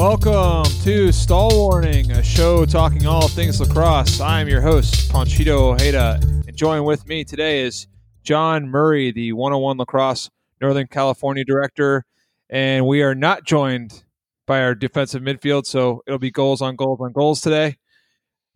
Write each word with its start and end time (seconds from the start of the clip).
Welcome 0.00 0.64
to 0.84 1.12
Stall 1.12 1.50
Warning, 1.50 2.10
a 2.12 2.22
show 2.22 2.64
talking 2.64 3.06
all 3.06 3.28
things 3.28 3.60
lacrosse. 3.60 4.18
I 4.18 4.40
am 4.40 4.48
your 4.48 4.62
host, 4.62 5.12
Panchito 5.12 5.74
Ojeda, 5.74 6.18
and 6.22 6.56
joining 6.56 6.84
with 6.84 7.06
me 7.06 7.22
today 7.22 7.60
is 7.60 7.86
John 8.22 8.66
Murray, 8.66 9.12
the 9.12 9.34
101 9.34 9.76
Lacrosse 9.76 10.30
Northern 10.58 10.86
California 10.86 11.44
director, 11.44 12.06
and 12.48 12.86
we 12.86 13.02
are 13.02 13.14
not 13.14 13.44
joined 13.44 14.02
by 14.46 14.62
our 14.62 14.74
defensive 14.74 15.20
midfield, 15.20 15.66
so 15.66 16.02
it'll 16.06 16.18
be 16.18 16.30
goals 16.30 16.62
on 16.62 16.76
goals 16.76 17.00
on 17.02 17.12
goals 17.12 17.42
today. 17.42 17.76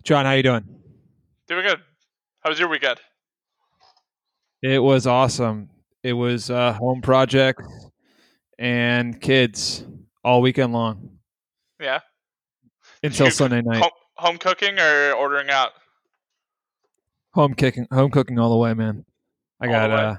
John, 0.02 0.24
how 0.24 0.32
you 0.32 0.42
doing? 0.42 0.64
Doing 1.46 1.66
good. 1.66 1.80
How 2.40 2.48
was 2.48 2.58
your 2.58 2.70
weekend? 2.70 3.00
It 4.62 4.82
was 4.82 5.06
awesome. 5.06 5.68
It 6.02 6.14
was 6.14 6.48
uh, 6.48 6.72
home 6.72 7.02
project 7.02 7.60
and 8.58 9.20
kids 9.20 9.84
all 10.24 10.40
weekend 10.40 10.72
long 10.72 11.13
Yeah. 11.80 12.00
until 13.02 13.26
You- 13.26 13.32
Sunday 13.32 13.62
night. 13.62 13.82
Home, 13.82 13.90
home 14.16 14.38
cooking 14.38 14.78
or 14.78 15.12
ordering 15.12 15.50
out? 15.50 15.70
Home 17.34 17.54
kicking, 17.54 17.86
home 17.92 18.10
cooking 18.10 18.38
all 18.38 18.50
the 18.50 18.56
way, 18.56 18.74
man. 18.74 19.04
I 19.60 19.66
All 19.66 19.72
got 19.72 19.90
uh, 19.90 20.16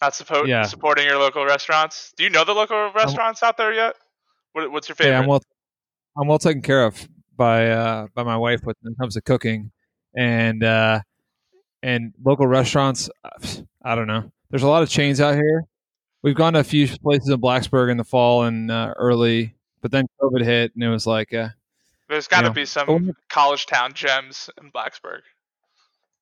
Not 0.00 0.12
suppo- 0.12 0.46
Yeah. 0.46 0.62
supporting 0.64 1.06
your 1.06 1.18
local 1.18 1.44
restaurants. 1.44 2.12
Do 2.16 2.22
you 2.24 2.30
know 2.30 2.44
the 2.44 2.52
local 2.52 2.92
restaurants 2.92 3.42
out 3.42 3.56
there 3.56 3.72
yet? 3.72 3.94
What, 4.52 4.70
what's 4.70 4.88
your 4.88 4.94
favorite? 4.96 5.16
I'm 5.18 5.26
well. 5.26 5.42
I'm 6.16 6.28
well 6.28 6.38
taken 6.38 6.60
care 6.62 6.84
of 6.84 7.08
by 7.36 7.68
uh, 7.70 8.06
by 8.14 8.22
my 8.22 8.36
wife 8.36 8.60
when 8.64 8.74
it 8.84 8.98
comes 9.00 9.14
to 9.14 9.22
cooking, 9.22 9.72
and 10.16 10.62
uh, 10.62 11.00
and 11.82 12.12
local 12.22 12.46
restaurants. 12.46 13.08
uh, 13.24 13.30
I 13.82 13.94
don't 13.94 14.06
know. 14.06 14.30
There's 14.50 14.62
a 14.62 14.68
lot 14.68 14.82
of 14.82 14.90
chains 14.90 15.20
out 15.20 15.34
here. 15.34 15.64
We've 16.22 16.34
gone 16.36 16.52
to 16.52 16.58
a 16.60 16.64
few 16.64 16.86
places 17.02 17.30
in 17.30 17.40
Blacksburg 17.40 17.90
in 17.90 17.96
the 17.96 18.04
fall 18.04 18.42
and 18.44 18.70
uh, 18.70 18.92
early, 18.96 19.54
but 19.82 19.90
then 19.90 20.06
COVID 20.20 20.42
hit, 20.42 20.74
and 20.74 20.82
it 20.82 20.88
was 20.88 21.06
like, 21.06 21.34
uh, 21.34 21.48
There's 22.08 22.28
got 22.28 22.40
to 22.42 22.46
yeah. 22.48 22.52
be 22.52 22.64
some 22.64 22.88
Oh, 22.88 23.12
college 23.28 23.66
town 23.66 23.92
gems 23.92 24.48
in 24.62 24.70
Blacksburg. 24.72 25.20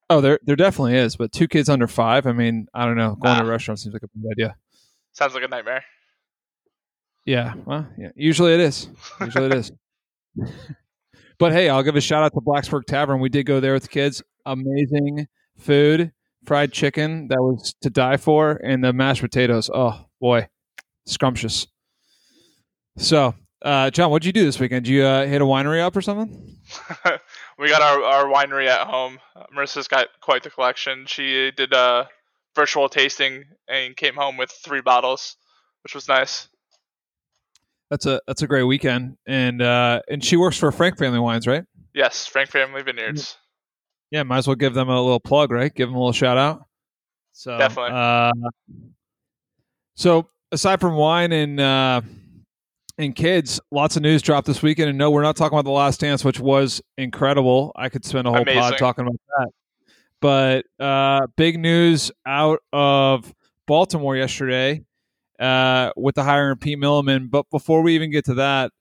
oh, 0.08 0.20
there 0.20 0.40
there 0.44 0.56
definitely 0.56 0.96
is. 0.96 1.14
But 1.16 1.30
two 1.32 1.46
kids 1.46 1.68
under 1.68 1.86
five. 1.86 2.26
I 2.26 2.32
mean, 2.32 2.66
I 2.74 2.84
don't 2.86 2.96
know. 2.96 3.14
Going 3.20 3.36
to 3.36 3.42
Ah. 3.44 3.46
a 3.46 3.48
restaurant 3.50 3.78
seems 3.78 3.92
like 3.92 4.02
a 4.02 4.08
bad 4.14 4.32
idea. 4.32 4.56
Sounds 5.12 5.34
like 5.34 5.44
a 5.44 5.48
nightmare. 5.48 5.84
Yeah, 7.26 7.54
well, 7.66 7.86
yeah. 7.98 8.10
Usually 8.16 8.54
it 8.54 8.60
is. 8.60 8.88
Usually 9.20 9.46
it 9.46 9.54
is. 9.54 9.72
but 11.38 11.52
hey, 11.52 11.68
I'll 11.68 11.82
give 11.82 11.96
a 11.96 12.00
shout 12.00 12.22
out 12.22 12.32
to 12.34 12.40
Blacksburg 12.40 12.86
Tavern. 12.86 13.20
We 13.20 13.28
did 13.28 13.44
go 13.46 13.60
there 13.60 13.74
with 13.74 13.82
the 13.84 13.88
kids. 13.88 14.22
Amazing 14.46 15.28
food, 15.58 16.12
fried 16.46 16.72
chicken 16.72 17.28
that 17.28 17.40
was 17.42 17.74
to 17.82 17.90
die 17.90 18.16
for, 18.16 18.52
and 18.64 18.82
the 18.82 18.92
mashed 18.92 19.20
potatoes. 19.20 19.68
Oh 19.72 20.06
boy, 20.20 20.48
scrumptious. 21.06 21.66
So, 22.96 23.34
uh, 23.62 23.90
John, 23.90 24.10
what'd 24.10 24.24
you 24.24 24.32
do 24.32 24.44
this 24.44 24.58
weekend? 24.58 24.84
Did 24.84 24.92
you 24.92 25.04
uh, 25.04 25.26
hit 25.26 25.42
a 25.42 25.44
winery 25.44 25.80
up 25.80 25.96
or 25.96 26.00
something? 26.00 26.56
we 27.58 27.68
got 27.68 27.82
our, 27.82 28.02
our 28.02 28.24
winery 28.24 28.66
at 28.66 28.86
home. 28.86 29.18
Marissa's 29.56 29.88
got 29.88 30.08
quite 30.20 30.42
the 30.42 30.50
collection. 30.50 31.04
She 31.06 31.50
did 31.56 31.72
a 31.72 32.08
virtual 32.54 32.88
tasting 32.88 33.44
and 33.68 33.96
came 33.96 34.14
home 34.14 34.36
with 34.36 34.50
three 34.50 34.80
bottles, 34.80 35.36
which 35.82 35.94
was 35.94 36.08
nice. 36.08 36.48
That's 37.90 38.06
a 38.06 38.20
that's 38.26 38.42
a 38.42 38.46
great 38.46 38.62
weekend, 38.62 39.16
and 39.26 39.60
uh, 39.60 40.02
and 40.08 40.24
she 40.24 40.36
works 40.36 40.56
for 40.56 40.70
Frank 40.70 40.96
Family 40.96 41.18
Wines, 41.18 41.48
right? 41.48 41.64
Yes, 41.92 42.24
Frank 42.24 42.48
Family 42.50 42.82
Vineyards. 42.82 43.36
Yeah, 44.12 44.22
might 44.22 44.38
as 44.38 44.46
well 44.46 44.54
give 44.54 44.74
them 44.74 44.88
a 44.88 45.00
little 45.00 45.18
plug, 45.18 45.50
right? 45.50 45.74
Give 45.74 45.88
them 45.88 45.96
a 45.96 45.98
little 45.98 46.12
shout 46.12 46.38
out. 46.38 46.64
So 47.32 47.58
Definitely. 47.58 47.92
Uh, 47.94 48.32
so 49.96 50.28
aside 50.52 50.80
from 50.80 50.94
wine 50.94 51.32
and 51.32 51.60
uh, 51.60 52.00
and 53.02 53.14
kids, 53.14 53.60
lots 53.70 53.96
of 53.96 54.02
news 54.02 54.22
dropped 54.22 54.46
this 54.46 54.62
weekend. 54.62 54.88
And 54.88 54.98
no, 54.98 55.10
we're 55.10 55.22
not 55.22 55.36
talking 55.36 55.56
about 55.56 55.68
the 55.68 55.74
Last 55.74 56.00
Dance, 56.00 56.24
which 56.24 56.40
was 56.40 56.82
incredible. 56.96 57.72
I 57.76 57.88
could 57.88 58.04
spend 58.04 58.26
a 58.26 58.32
whole 58.32 58.44
pod 58.44 58.78
talking 58.78 59.06
about 59.06 59.20
that. 59.38 59.50
But 60.20 60.66
uh, 60.84 61.26
big 61.36 61.58
news 61.58 62.12
out 62.26 62.60
of 62.72 63.32
Baltimore 63.66 64.16
yesterday 64.16 64.84
uh, 65.38 65.92
with 65.96 66.14
the 66.14 66.24
hiring 66.24 66.52
of 66.52 66.60
Pete 66.60 66.78
Milliman. 66.78 67.30
But 67.30 67.48
before 67.50 67.82
we 67.82 67.94
even 67.94 68.10
get 68.10 68.26
to 68.26 68.34
that, 68.34 68.72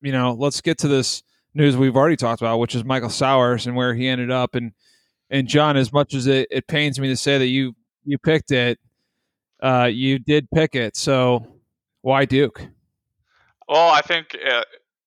you 0.00 0.12
know, 0.12 0.34
let's 0.34 0.60
get 0.60 0.78
to 0.78 0.88
this 0.88 1.22
news 1.54 1.76
we've 1.76 1.96
already 1.96 2.16
talked 2.16 2.40
about, 2.40 2.58
which 2.58 2.74
is 2.74 2.84
Michael 2.84 3.10
Sowers 3.10 3.66
and 3.66 3.74
where 3.74 3.94
he 3.94 4.06
ended 4.06 4.30
up. 4.30 4.54
And 4.54 4.72
and 5.30 5.48
John, 5.48 5.76
as 5.76 5.92
much 5.92 6.14
as 6.14 6.26
it, 6.26 6.48
it 6.50 6.66
pains 6.68 6.98
me 6.98 7.08
to 7.08 7.16
say 7.16 7.38
that 7.38 7.48
you 7.48 7.74
you 8.04 8.18
picked 8.18 8.52
it, 8.52 8.78
uh, 9.60 9.90
you 9.92 10.18
did 10.18 10.48
pick 10.50 10.74
it. 10.74 10.96
So 10.96 11.46
why 12.02 12.24
Duke? 12.24 12.68
Well, 13.68 13.90
I 13.90 14.00
think 14.00 14.34
uh, 14.34 14.62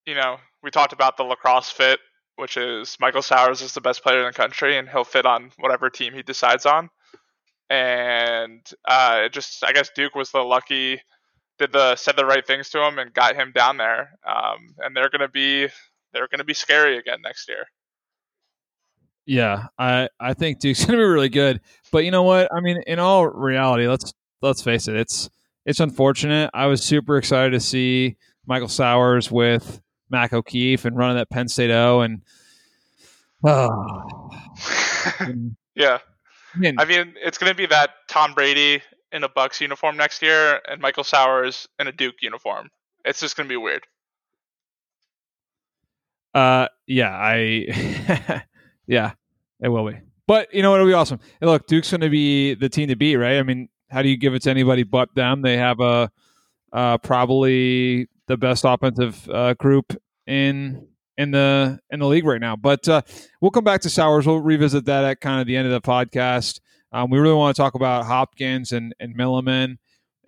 you 0.05 0.15
know 0.15 0.37
we 0.63 0.71
talked 0.71 0.93
about 0.93 1.17
the 1.17 1.23
lacrosse 1.23 1.71
fit, 1.71 1.99
which 2.35 2.57
is 2.57 2.97
Michael 2.99 3.21
Sowers 3.21 3.61
is 3.61 3.73
the 3.73 3.81
best 3.81 4.03
player 4.03 4.19
in 4.19 4.25
the 4.25 4.33
country, 4.33 4.77
and 4.77 4.87
he'll 4.87 5.03
fit 5.03 5.25
on 5.25 5.51
whatever 5.59 5.89
team 5.89 6.13
he 6.13 6.21
decides 6.21 6.65
on. 6.65 6.89
And 7.69 8.65
uh, 8.87 9.29
just 9.29 9.63
I 9.63 9.71
guess 9.71 9.89
Duke 9.95 10.15
was 10.15 10.31
the 10.31 10.41
lucky, 10.41 11.01
did 11.57 11.71
the 11.71 11.95
said 11.95 12.15
the 12.17 12.25
right 12.25 12.45
things 12.45 12.69
to 12.69 12.85
him 12.85 12.99
and 12.99 13.13
got 13.13 13.35
him 13.35 13.51
down 13.53 13.77
there. 13.77 14.11
Um, 14.27 14.75
and 14.79 14.95
they're 14.95 15.09
gonna 15.09 15.29
be 15.29 15.67
they're 16.13 16.27
gonna 16.27 16.43
be 16.43 16.53
scary 16.53 16.97
again 16.97 17.19
next 17.23 17.47
year. 17.49 17.65
Yeah, 19.25 19.67
I 19.79 20.09
I 20.19 20.33
think 20.33 20.59
Duke's 20.59 20.79
to 20.85 20.91
be 20.91 20.97
really 20.97 21.29
good. 21.29 21.61
But 21.91 22.05
you 22.05 22.11
know 22.11 22.23
what? 22.23 22.53
I 22.53 22.59
mean, 22.59 22.81
in 22.85 22.99
all 22.99 23.27
reality, 23.27 23.87
let's 23.87 24.13
let's 24.41 24.61
face 24.61 24.87
it. 24.87 24.95
It's 24.95 25.29
it's 25.65 25.79
unfortunate. 25.79 26.49
I 26.53 26.65
was 26.65 26.83
super 26.83 27.17
excited 27.17 27.51
to 27.51 27.59
see 27.59 28.17
Michael 28.45 28.67
Sowers 28.67 29.31
with 29.31 29.81
Mac 30.09 30.33
O'Keefe 30.33 30.85
and 30.85 30.97
running 30.97 31.17
that 31.17 31.29
Penn 31.29 31.47
State 31.47 31.71
O 31.71 32.01
and 32.01 32.21
oh, 33.45 34.29
yeah, 35.75 35.99
I 36.55 36.57
mean, 36.57 36.75
I 36.79 36.85
mean 36.85 37.13
it's 37.23 37.37
gonna 37.37 37.55
be 37.55 37.65
that 37.67 37.91
Tom 38.07 38.33
Brady 38.33 38.81
in 39.11 39.23
a 39.23 39.29
Bucs 39.29 39.59
uniform 39.61 39.97
next 39.97 40.21
year 40.21 40.61
and 40.69 40.81
Michael 40.81 41.03
Sowers 41.03 41.67
in 41.79 41.87
a 41.87 41.91
Duke 41.91 42.15
uniform. 42.21 42.69
It's 43.05 43.19
just 43.19 43.35
gonna 43.35 43.49
be 43.49 43.57
weird. 43.57 43.85
Uh, 46.33 46.67
yeah, 46.87 47.09
I, 47.09 48.43
yeah, 48.87 49.13
it 49.59 49.69
will 49.69 49.89
be. 49.89 49.97
But 50.27 50.53
you 50.53 50.61
know 50.61 50.71
what? 50.71 50.77
It'll 50.77 50.87
be 50.87 50.93
awesome. 50.93 51.19
And 51.41 51.49
look, 51.49 51.67
Duke's 51.67 51.91
going 51.91 52.01
to 52.01 52.09
be 52.09 52.53
the 52.53 52.69
team 52.69 52.87
to 52.87 52.95
beat, 52.95 53.17
right? 53.17 53.37
I 53.37 53.43
mean, 53.43 53.67
how 53.89 54.01
do 54.01 54.09
you 54.09 54.17
give 54.17 54.33
it 54.33 54.43
to 54.43 54.49
anybody 54.49 54.83
but 54.83 55.13
them? 55.13 55.41
They 55.41 55.57
have 55.57 55.79
a 55.81 56.09
uh, 56.71 56.97
probably 56.99 58.07
the 58.31 58.37
best 58.37 58.63
offensive 58.65 59.29
uh, 59.29 59.53
group 59.55 59.95
in 60.25 60.87
in 61.17 61.31
the 61.31 61.79
in 61.89 61.99
the 61.99 62.07
league 62.07 62.25
right 62.25 62.41
now. 62.41 62.55
But 62.55 62.87
uh, 62.87 63.01
we'll 63.41 63.51
come 63.51 63.63
back 63.63 63.81
to 63.81 63.89
Sowers. 63.89 64.25
We'll 64.25 64.39
revisit 64.39 64.85
that 64.85 65.03
at 65.03 65.21
kind 65.21 65.41
of 65.41 65.47
the 65.47 65.57
end 65.57 65.67
of 65.67 65.73
the 65.73 65.81
podcast. 65.81 66.59
Um, 66.91 67.09
we 67.09 67.19
really 67.19 67.35
want 67.35 67.55
to 67.55 67.61
talk 67.61 67.75
about 67.75 68.05
Hopkins 68.05 68.71
and 68.71 68.95
and 68.99 69.17
Milliman 69.17 69.77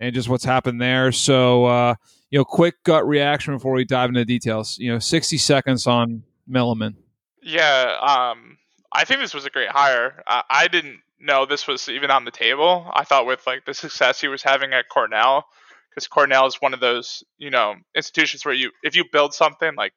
and 0.00 0.14
just 0.14 0.28
what's 0.28 0.44
happened 0.44 0.80
there. 0.80 1.12
So. 1.12 1.64
Uh, 1.66 1.94
you 2.30 2.40
know, 2.40 2.44
quick 2.44 2.82
gut 2.82 3.06
reaction 3.06 3.54
before 3.54 3.74
we 3.74 3.84
dive 3.84 4.08
into 4.08 4.24
details. 4.24 4.76
You 4.76 4.92
know, 4.92 4.98
60 4.98 5.38
seconds 5.38 5.86
on 5.86 6.24
Milliman. 6.50 6.96
Yeah, 7.40 7.96
um, 8.02 8.58
I 8.90 9.04
think 9.04 9.20
this 9.20 9.32
was 9.32 9.46
a 9.46 9.50
great 9.50 9.68
hire. 9.68 10.20
I, 10.26 10.42
I 10.50 10.66
didn't 10.66 10.98
know 11.20 11.46
this 11.46 11.68
was 11.68 11.88
even 11.88 12.10
on 12.10 12.24
the 12.24 12.32
table. 12.32 12.90
I 12.92 13.04
thought 13.04 13.26
with 13.26 13.46
like 13.46 13.66
the 13.66 13.74
success 13.74 14.20
he 14.20 14.26
was 14.26 14.42
having 14.42 14.72
at 14.72 14.88
Cornell, 14.88 15.46
because 15.94 16.08
Cornell 16.08 16.46
is 16.46 16.56
one 16.56 16.74
of 16.74 16.80
those 16.80 17.22
you 17.38 17.50
know 17.50 17.74
institutions 17.94 18.44
where 18.44 18.54
you 18.54 18.70
if 18.82 18.96
you 18.96 19.04
build 19.12 19.34
something 19.34 19.74
like 19.76 19.92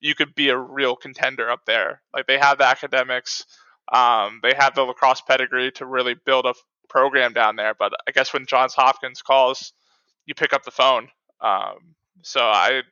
you 0.00 0.14
could 0.14 0.34
be 0.34 0.48
a 0.48 0.58
real 0.58 0.96
contender 0.96 1.50
up 1.50 1.60
there. 1.66 2.02
Like 2.14 2.26
they 2.26 2.38
have 2.38 2.58
the 2.58 2.66
academics, 2.66 3.44
um, 3.92 4.40
they 4.42 4.54
have 4.56 4.74
the 4.74 4.82
lacrosse 4.82 5.20
pedigree 5.20 5.70
to 5.72 5.86
really 5.86 6.14
build 6.14 6.46
a 6.46 6.50
f- 6.50 6.56
program 6.88 7.32
down 7.32 7.56
there. 7.56 7.74
But 7.78 7.92
I 8.08 8.12
guess 8.12 8.32
when 8.32 8.46
Johns 8.46 8.74
Hopkins 8.74 9.22
calls, 9.22 9.72
you 10.26 10.34
pick 10.34 10.52
up 10.52 10.64
the 10.64 10.70
phone. 10.70 11.08
Um, 11.40 11.94
so 12.22 12.40
I 12.40 12.82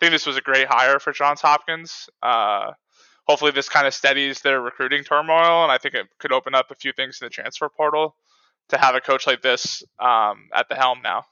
think 0.00 0.12
this 0.12 0.26
was 0.26 0.36
a 0.36 0.40
great 0.40 0.66
hire 0.68 0.98
for 0.98 1.12
Johns 1.12 1.40
Hopkins. 1.40 2.08
Uh, 2.22 2.72
hopefully, 3.26 3.52
this 3.52 3.68
kind 3.68 3.86
of 3.86 3.94
steadies 3.94 4.40
their 4.40 4.60
recruiting 4.60 5.04
turmoil, 5.04 5.62
and 5.62 5.72
I 5.72 5.78
think 5.78 5.94
it 5.94 6.06
could 6.18 6.32
open 6.32 6.54
up 6.54 6.70
a 6.70 6.74
few 6.74 6.92
things 6.92 7.18
in 7.20 7.26
the 7.26 7.30
transfer 7.30 7.68
portal 7.68 8.16
to 8.70 8.78
have 8.78 8.94
a 8.96 9.00
coach 9.00 9.26
like 9.26 9.42
this 9.42 9.84
um, 10.00 10.48
at 10.52 10.68
the 10.68 10.74
helm 10.74 11.00
now. 11.02 11.24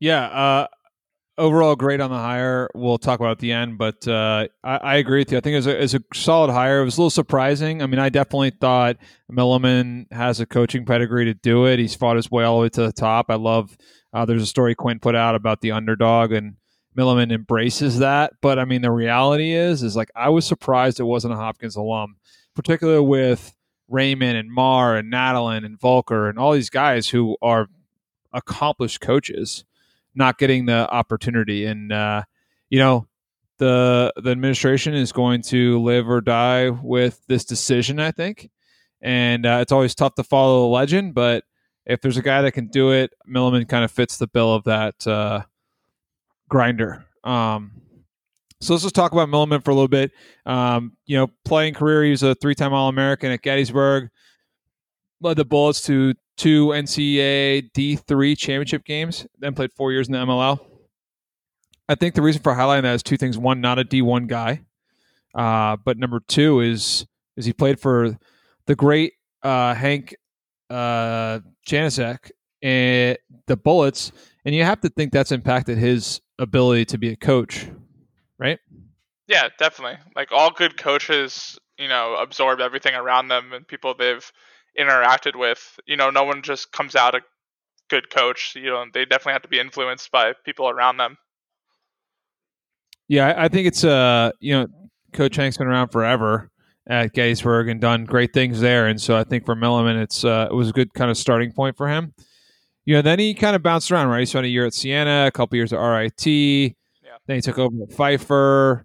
Yeah. 0.00 0.24
Uh, 0.24 0.66
overall, 1.38 1.76
great 1.76 2.00
on 2.00 2.10
the 2.10 2.16
hire. 2.16 2.68
We'll 2.74 2.98
talk 2.98 3.20
about 3.20 3.32
at 3.32 3.38
the 3.38 3.52
end, 3.52 3.78
but 3.78 4.06
uh, 4.06 4.48
I, 4.62 4.76
I 4.76 4.96
agree 4.96 5.20
with 5.20 5.32
you. 5.32 5.38
I 5.38 5.40
think 5.40 5.54
it 5.54 5.66
was, 5.66 5.94
a, 5.94 5.98
a 5.98 6.00
solid 6.14 6.52
hire. 6.52 6.80
It 6.80 6.84
was 6.84 6.98
a 6.98 7.00
little 7.00 7.10
surprising. 7.10 7.82
I 7.82 7.86
mean, 7.86 7.98
I 7.98 8.08
definitely 8.08 8.52
thought 8.60 8.96
Milliman 9.30 10.12
has 10.12 10.40
a 10.40 10.46
coaching 10.46 10.84
pedigree 10.84 11.24
to 11.26 11.34
do 11.34 11.66
it. 11.66 11.78
He's 11.78 11.94
fought 11.94 12.16
his 12.16 12.30
way 12.30 12.44
all 12.44 12.58
the 12.58 12.62
way 12.62 12.68
to 12.70 12.82
the 12.82 12.92
top. 12.92 13.26
I 13.28 13.36
love. 13.36 13.76
Uh, 14.12 14.24
there's 14.24 14.42
a 14.42 14.46
story 14.46 14.74
Quinn 14.74 15.00
put 15.00 15.16
out 15.16 15.34
about 15.34 15.60
the 15.60 15.72
underdog 15.72 16.30
and 16.30 16.54
Milliman 16.96 17.32
embraces 17.32 17.98
that. 17.98 18.34
But 18.40 18.58
I 18.58 18.64
mean, 18.64 18.82
the 18.82 18.92
reality 18.92 19.52
is, 19.52 19.82
is 19.82 19.96
like 19.96 20.10
I 20.14 20.28
was 20.28 20.46
surprised 20.46 21.00
it 21.00 21.04
wasn't 21.04 21.34
a 21.34 21.36
Hopkins 21.36 21.76
alum, 21.76 22.16
particularly 22.54 23.04
with 23.04 23.52
Raymond 23.88 24.36
and 24.36 24.52
Marr 24.52 24.96
and 24.96 25.12
Madalon 25.12 25.64
and 25.64 25.80
Volker 25.80 26.28
and 26.28 26.38
all 26.38 26.52
these 26.52 26.70
guys 26.70 27.08
who 27.08 27.36
are 27.42 27.68
accomplished 28.32 29.00
coaches. 29.00 29.64
Not 30.14 30.38
getting 30.38 30.66
the 30.66 30.90
opportunity. 30.90 31.66
And 31.66 31.92
uh, 31.92 32.22
you 32.70 32.78
know, 32.78 33.06
the 33.58 34.12
the 34.16 34.30
administration 34.30 34.94
is 34.94 35.12
going 35.12 35.42
to 35.42 35.80
live 35.82 36.08
or 36.08 36.20
die 36.20 36.70
with 36.70 37.20
this 37.28 37.44
decision. 37.44 38.00
I 38.00 38.10
think, 38.10 38.50
and 39.00 39.46
uh, 39.46 39.58
it's 39.60 39.72
always 39.72 39.94
tough 39.94 40.14
to 40.16 40.24
follow 40.24 40.62
the 40.62 40.68
legend, 40.68 41.14
but 41.14 41.44
if 41.86 42.00
there's 42.00 42.16
a 42.16 42.22
guy 42.22 42.40
that 42.42 42.52
can 42.52 42.68
do 42.68 42.92
it, 42.92 43.12
Milliman 43.28 43.68
kind 43.68 43.84
of 43.84 43.90
fits 43.90 44.16
the 44.16 44.26
bill 44.26 44.54
of 44.54 44.64
that 44.64 45.06
uh, 45.06 45.42
grinder. 46.48 47.04
Um, 47.24 47.72
so 48.60 48.72
let's 48.72 48.84
just 48.84 48.94
talk 48.94 49.12
about 49.12 49.28
Milliman 49.28 49.62
for 49.62 49.70
a 49.70 49.74
little 49.74 49.88
bit. 49.88 50.10
Um, 50.46 50.96
you 51.04 51.16
know, 51.18 51.30
playing 51.44 51.74
career, 51.74 52.04
he 52.04 52.10
was 52.10 52.22
a 52.22 52.34
three-time 52.34 52.72
All-American 52.72 53.30
at 53.30 53.42
Gettysburg. 53.42 54.08
Led 55.20 55.36
the 55.36 55.44
Bullets 55.44 55.82
to 55.82 56.14
two 56.36 56.68
NCAA 56.68 57.70
D3 57.72 58.36
championship 58.36 58.84
games. 58.84 59.26
Then 59.38 59.54
played 59.54 59.72
four 59.72 59.92
years 59.92 60.08
in 60.08 60.12
the 60.12 60.18
MLL. 60.18 60.60
I 61.88 61.94
think 61.94 62.14
the 62.14 62.22
reason 62.22 62.42
for 62.42 62.54
highlighting 62.54 62.82
that 62.82 62.94
is 62.94 63.02
two 63.02 63.16
things: 63.16 63.36
one, 63.36 63.60
not 63.60 63.78
a 63.78 63.84
D1 63.84 64.26
guy, 64.26 64.62
uh, 65.34 65.76
but 65.84 65.98
number 65.98 66.20
two 66.26 66.60
is 66.60 67.06
is 67.36 67.44
he 67.44 67.52
played 67.52 67.80
for 67.80 68.16
the 68.66 68.74
great 68.74 69.14
uh, 69.42 69.74
Hank 69.74 70.14
uh, 70.70 71.40
Janczyk 71.66 72.30
and 72.62 73.18
the 73.46 73.56
Bullets, 73.56 74.12
and 74.44 74.54
you 74.54 74.64
have 74.64 74.80
to 74.80 74.88
think 74.88 75.12
that's 75.12 75.32
impacted 75.32 75.78
his 75.78 76.20
ability 76.38 76.86
to 76.86 76.98
be 76.98 77.10
a 77.10 77.16
coach, 77.16 77.68
right? 78.38 78.58
Yeah, 79.26 79.48
definitely. 79.58 79.98
Like 80.16 80.32
all 80.32 80.50
good 80.50 80.76
coaches, 80.76 81.58
you 81.78 81.88
know, 81.88 82.16
absorb 82.16 82.60
everything 82.60 82.94
around 82.94 83.28
them 83.28 83.52
and 83.52 83.66
people 83.66 83.94
they've 83.94 84.30
interacted 84.78 85.36
with. 85.38 85.78
You 85.86 85.96
know, 85.96 86.10
no 86.10 86.24
one 86.24 86.42
just 86.42 86.72
comes 86.72 86.96
out 86.96 87.14
a 87.14 87.20
good 87.88 88.10
coach. 88.10 88.54
You 88.56 88.70
know, 88.70 88.84
they 88.92 89.04
definitely 89.04 89.34
have 89.34 89.42
to 89.42 89.48
be 89.48 89.58
influenced 89.58 90.10
by 90.10 90.32
people 90.44 90.68
around 90.68 90.96
them. 90.96 91.16
Yeah, 93.08 93.34
I 93.36 93.48
think 93.48 93.66
it's 93.66 93.84
uh, 93.84 94.30
you 94.40 94.54
know, 94.54 94.66
Coach 95.12 95.36
Hank's 95.36 95.58
been 95.58 95.66
around 95.66 95.88
forever 95.88 96.50
at 96.86 97.12
Gettysburg 97.12 97.68
and 97.68 97.80
done 97.80 98.04
great 98.04 98.32
things 98.32 98.60
there, 98.60 98.86
and 98.86 99.00
so 99.00 99.16
I 99.16 99.24
think 99.24 99.44
for 99.44 99.54
Milliman, 99.54 100.02
it's 100.02 100.24
uh, 100.24 100.48
it 100.50 100.54
was 100.54 100.70
a 100.70 100.72
good 100.72 100.94
kind 100.94 101.10
of 101.10 101.18
starting 101.18 101.52
point 101.52 101.76
for 101.76 101.88
him. 101.88 102.14
You 102.86 102.94
know, 102.94 103.02
then 103.02 103.18
he 103.18 103.34
kind 103.34 103.56
of 103.56 103.62
bounced 103.62 103.90
around, 103.90 104.08
right? 104.08 104.20
He 104.20 104.26
spent 104.26 104.46
a 104.46 104.48
year 104.48 104.66
at 104.66 104.74
Siena, 104.74 105.26
a 105.26 105.30
couple 105.30 105.56
years 105.56 105.72
at 105.72 105.78
RIT. 105.78 106.26
Yeah. 106.26 106.72
Then 107.26 107.36
he 107.36 107.40
took 107.40 107.58
over 107.58 107.74
at 107.82 107.92
Pfeiffer. 107.92 108.84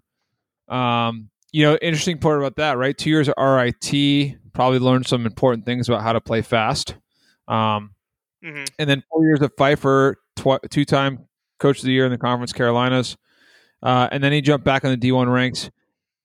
Um, 0.68 1.29
you 1.52 1.64
know, 1.64 1.76
interesting 1.82 2.18
part 2.18 2.38
about 2.38 2.56
that, 2.56 2.78
right? 2.78 2.96
Two 2.96 3.10
years 3.10 3.28
at 3.28 3.34
RIT, 3.38 4.36
probably 4.52 4.78
learned 4.78 5.06
some 5.06 5.26
important 5.26 5.64
things 5.64 5.88
about 5.88 6.02
how 6.02 6.12
to 6.12 6.20
play 6.20 6.42
fast. 6.42 6.94
Um, 7.48 7.94
mm-hmm. 8.44 8.64
And 8.78 8.90
then 8.90 9.02
four 9.10 9.24
years 9.24 9.42
at 9.42 9.52
Pfeiffer, 9.56 10.16
tw- 10.36 10.70
two 10.70 10.84
time 10.84 11.26
coach 11.58 11.78
of 11.78 11.84
the 11.84 11.92
year 11.92 12.04
in 12.04 12.12
the 12.12 12.18
Conference 12.18 12.52
Carolinas. 12.52 13.16
Uh, 13.82 14.08
and 14.12 14.22
then 14.22 14.32
he 14.32 14.40
jumped 14.40 14.64
back 14.64 14.84
on 14.84 14.90
the 14.90 14.96
D1 14.96 15.32
ranks, 15.32 15.70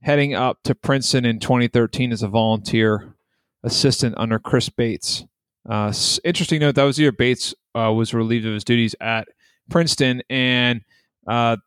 heading 0.01 0.33
up 0.33 0.61
to 0.63 0.75
Princeton 0.75 1.25
in 1.25 1.39
2013 1.39 2.11
as 2.11 2.21
a 2.21 2.27
volunteer 2.27 3.15
assistant 3.63 4.15
under 4.17 4.39
Chris 4.39 4.69
Bates. 4.69 5.25
Uh, 5.67 5.91
interesting 6.23 6.59
note 6.59 6.75
that 6.75 6.83
was 6.83 6.97
the 6.97 7.03
year 7.03 7.11
Bates 7.11 7.55
uh, 7.73 7.91
was 7.91 8.13
relieved 8.13 8.45
of 8.45 8.53
his 8.53 8.63
duties 8.63 8.95
at 9.01 9.27
Princeton, 9.69 10.21
and 10.29 10.81
uh, 11.27 11.57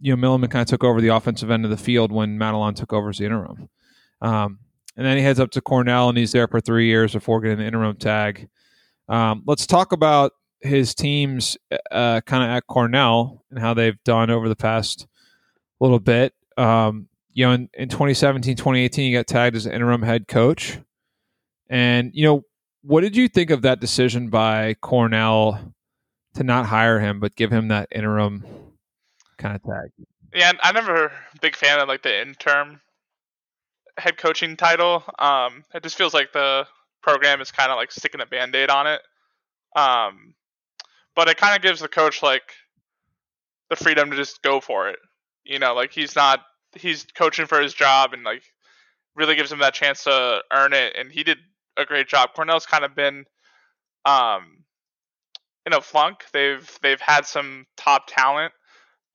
you 0.00 0.16
know 0.16 0.28
Milliman 0.28 0.50
kind 0.50 0.62
of 0.62 0.68
took 0.68 0.84
over 0.84 1.00
the 1.00 1.08
offensive 1.08 1.50
end 1.50 1.64
of 1.64 1.70
the 1.70 1.76
field 1.76 2.10
when 2.10 2.38
Madalon 2.38 2.74
took 2.74 2.92
over 2.92 3.10
as 3.10 3.18
the 3.18 3.26
interim. 3.26 3.68
Um, 4.20 4.58
and 4.96 5.06
then 5.06 5.16
he 5.16 5.22
heads 5.22 5.40
up 5.40 5.50
to 5.52 5.60
Cornell, 5.60 6.08
and 6.08 6.18
he's 6.18 6.32
there 6.32 6.48
for 6.48 6.60
three 6.60 6.86
years 6.86 7.12
before 7.12 7.40
getting 7.40 7.58
the 7.58 7.64
interim 7.64 7.96
tag. 7.96 8.48
Um, 9.08 9.42
let's 9.46 9.66
talk 9.66 9.92
about 9.92 10.32
his 10.60 10.94
teams, 10.94 11.56
uh, 11.90 12.20
kind 12.22 12.44
of 12.44 12.50
at 12.50 12.66
Cornell 12.66 13.44
and 13.50 13.58
how 13.58 13.74
they've 13.74 14.02
done 14.04 14.30
over 14.30 14.48
the 14.48 14.56
past 14.56 15.06
little 15.80 15.98
bit. 15.98 16.34
Um, 16.56 17.08
you 17.32 17.46
know, 17.46 17.52
in, 17.52 17.68
in 17.74 17.88
2017, 17.88 18.56
2018, 18.56 19.06
he 19.06 19.12
got 19.12 19.26
tagged 19.26 19.56
as 19.56 19.66
interim 19.66 20.02
head 20.02 20.28
coach. 20.28 20.78
And, 21.68 22.10
you 22.12 22.24
know, 22.24 22.42
what 22.82 23.00
did 23.02 23.16
you 23.16 23.28
think 23.28 23.50
of 23.50 23.62
that 23.62 23.80
decision 23.80 24.28
by 24.28 24.74
Cornell 24.74 25.74
to 26.34 26.44
not 26.44 26.66
hire 26.66 27.00
him, 27.00 27.20
but 27.20 27.36
give 27.36 27.50
him 27.50 27.68
that 27.68 27.88
interim 27.92 28.44
kind 29.40 29.56
of 29.56 29.62
tag? 29.62 29.90
Yeah, 30.34 30.52
I'm 30.62 30.74
never 30.74 31.06
a 31.06 31.12
big 31.40 31.56
fan 31.56 31.80
of 31.80 31.88
like 31.88 32.02
the 32.02 32.22
interim 32.22 32.80
head 33.98 34.16
coaching 34.16 34.56
title. 34.56 35.02
Um, 35.18 35.64
it 35.74 35.82
just 35.82 35.96
feels 35.96 36.14
like 36.14 36.32
the 36.32 36.66
program 37.02 37.40
is 37.40 37.50
kind 37.50 37.70
of 37.70 37.76
like 37.76 37.92
sticking 37.92 38.20
a 38.20 38.26
band 38.26 38.54
aid 38.54 38.70
on 38.70 38.86
it. 38.86 39.00
Um, 39.74 40.34
but 41.16 41.28
it 41.28 41.36
kind 41.36 41.56
of 41.56 41.62
gives 41.62 41.80
the 41.80 41.88
coach 41.88 42.22
like 42.22 42.54
the 43.68 43.76
freedom 43.76 44.10
to 44.10 44.16
just 44.16 44.42
go 44.42 44.60
for 44.60 44.88
it. 44.88 44.98
You 45.44 45.58
know, 45.58 45.74
like 45.74 45.92
he's 45.92 46.14
not 46.14 46.40
he's 46.74 47.04
coaching 47.14 47.46
for 47.46 47.60
his 47.60 47.74
job 47.74 48.12
and 48.12 48.22
like 48.22 48.42
really 49.16 49.34
gives 49.34 49.50
him 49.50 49.58
that 49.60 49.74
chance 49.74 50.04
to 50.04 50.42
earn 50.52 50.72
it. 50.72 50.94
And 50.96 51.10
he 51.10 51.24
did 51.24 51.38
a 51.76 51.84
great 51.84 52.08
job. 52.08 52.30
Cornell's 52.34 52.66
kind 52.66 52.84
of 52.84 52.94
been 52.94 53.24
um, 54.04 54.64
in 55.66 55.72
a 55.72 55.80
flunk. 55.80 56.24
They've 56.32 56.78
they've 56.82 57.00
had 57.00 57.26
some 57.26 57.66
top 57.76 58.04
talent, 58.06 58.52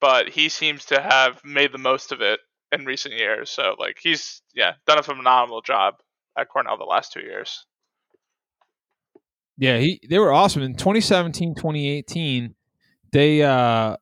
but 0.06 0.30
he 0.30 0.50
seems 0.50 0.86
to 0.86 1.02
have 1.02 1.44
made 1.44 1.72
the 1.72 1.80
most 1.80 2.12
of 2.12 2.22
it 2.22 2.40
in 2.72 2.86
recent 2.86 3.16
years. 3.16 3.50
So 3.50 3.76
like 3.80 3.98
he's 4.00 4.44
yeah 4.54 4.74
done 4.86 5.00
a 5.00 5.04
phenomenal 5.04 5.62
job 5.62 5.96
at 6.38 6.48
Cornell 6.48 6.78
the 6.78 6.84
last 6.84 7.12
two 7.12 7.22
years. 7.22 7.66
Yeah, 9.58 9.80
he 9.80 10.00
they 10.08 10.20
were 10.20 10.32
awesome 10.32 10.62
in 10.62 10.76
2017, 10.76 11.56
2018. 11.56 12.54
They 13.12 13.42
uh 13.42 13.98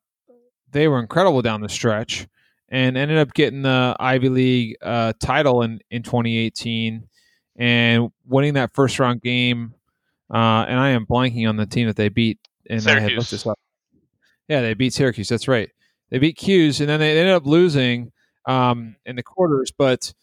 they 0.71 0.89
were 0.89 0.99
incredible 0.99 1.41
down 1.41 1.61
the 1.61 1.69
stretch 1.69 2.27
and 2.67 2.97
ended 2.97 3.17
up 3.17 3.33
getting 3.33 3.61
the 3.61 3.95
Ivy 3.97 4.27
League 4.27 4.75
uh, 4.81 5.13
title 5.21 5.61
in 5.61 5.79
in 5.89 6.03
2018 6.03 7.07
and 7.55 8.11
winning 8.27 8.55
that 8.55 8.73
first 8.73 8.99
round 8.99 9.21
game. 9.21 9.73
Uh, 10.29 10.65
and 10.67 10.77
I 10.77 10.89
am 10.89 11.05
blanking 11.05 11.47
on 11.47 11.55
the 11.55 11.65
team 11.65 11.87
that 11.87 11.95
they 11.95 12.09
beat. 12.09 12.39
And 12.69 12.83
Syracuse. 12.83 12.99
I 12.99 13.03
had 13.03 13.17
looked 13.17 13.31
this 13.31 13.47
up. 13.47 13.59
Yeah, 14.49 14.61
they 14.61 14.73
beat 14.73 14.93
Syracuse. 14.93 15.29
That's 15.29 15.47
right. 15.47 15.69
They 16.13 16.19
beat 16.19 16.37
Cuse, 16.37 16.79
and 16.79 16.87
then 16.87 17.01
they 17.01 17.19
ended 17.19 17.33
up 17.33 17.45
losing 17.45 18.13
um, 18.45 18.95
in 19.05 19.17
the 19.17 19.23
quarters. 19.23 19.73
But 19.77 20.13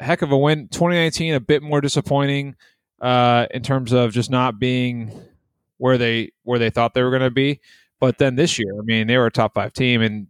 a 0.00 0.04
heck 0.04 0.22
of 0.22 0.32
a 0.32 0.36
win. 0.36 0.66
2019, 0.68 1.34
a 1.34 1.40
bit 1.40 1.62
more 1.62 1.80
disappointing 1.80 2.56
uh, 3.00 3.46
in 3.52 3.62
terms 3.62 3.92
of 3.92 4.12
just 4.12 4.28
not 4.28 4.58
being 4.58 5.12
where 5.78 5.98
they 5.98 6.32
where 6.42 6.58
they 6.58 6.70
thought 6.70 6.94
they 6.94 7.02
were 7.02 7.10
going 7.10 7.22
to 7.22 7.30
be. 7.30 7.60
But 8.00 8.18
then 8.18 8.34
this 8.34 8.58
year, 8.58 8.76
I 8.76 8.82
mean, 8.82 9.06
they 9.06 9.16
were 9.16 9.26
a 9.26 9.30
top 9.30 9.54
five 9.54 9.72
team, 9.72 10.02
and 10.02 10.26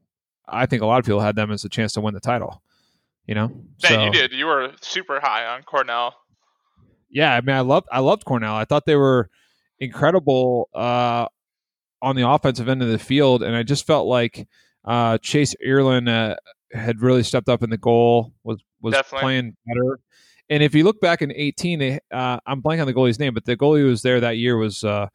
I 0.47 0.67
think 0.67 0.83
a 0.83 0.87
lot 0.87 0.99
of 0.99 1.07
people 1.07 1.21
had 1.21 1.37
them 1.37 1.51
as 1.51 1.65
a 1.65 1.71
chance 1.71 1.95
to 1.95 2.03
win 2.03 2.13
the 2.13 2.21
title. 2.21 2.61
You 3.27 3.35
know, 3.35 3.53
yeah, 3.79 3.89
so, 3.89 4.05
you 4.05 4.11
did. 4.11 4.33
You 4.33 4.45
were 4.45 4.73
super 4.83 5.19
high 5.19 5.47
on 5.47 5.63
Cornell 5.63 6.15
yeah, 7.15 7.33
I 7.33 7.41
mean, 7.41 7.55
I 7.55 7.61
loved 7.61 7.87
I 7.91 8.01
loved 8.01 8.25
Cornell. 8.25 8.57
I 8.57 8.65
thought 8.65 8.87
they 8.87 8.97
were 8.97 9.31
incredible 9.79 10.69
uh, 10.75 11.27
on 12.03 12.17
the 12.17 12.29
offensive 12.29 12.69
end 12.69 12.83
of 12.83 12.89
the 12.89 12.99
field, 12.99 13.43
and 13.43 13.55
I 13.57 13.63
just 13.63 13.87
felt 13.87 14.09
like 14.09 14.49
uh, 14.85 15.19
Chase 15.19 15.55
Earlin 15.65 16.09
uh, 16.09 16.37
had 16.73 17.01
really 17.01 17.23
stepped 17.23 17.49
up 17.49 17.63
in 17.63 17.71
the 17.71 17.79
goal. 17.79 18.33
was 18.43 18.63
was 18.81 18.93
Definitely. 18.93 19.23
playing 19.23 19.57
better. 19.67 20.01
And 20.51 20.63
if 20.63 20.75
you 20.75 20.85
look 20.85 21.01
back 21.01 21.23
in 21.23 21.33
18, 21.33 21.79
they 21.79 22.01
uh, 22.13 22.39
I'm 22.47 22.63
blanking 22.63 22.83
on 22.83 22.87
the 22.87 22.95
goalie's 22.95 23.19
name, 23.19 23.35
but 23.35 23.45
the 23.45 23.57
goalie 23.57 23.81
who 23.81 23.87
was 23.87 24.03
there 24.03 24.21
that 24.21 24.37
year 24.37 24.57
was 24.57 24.85
uh, 24.85 25.09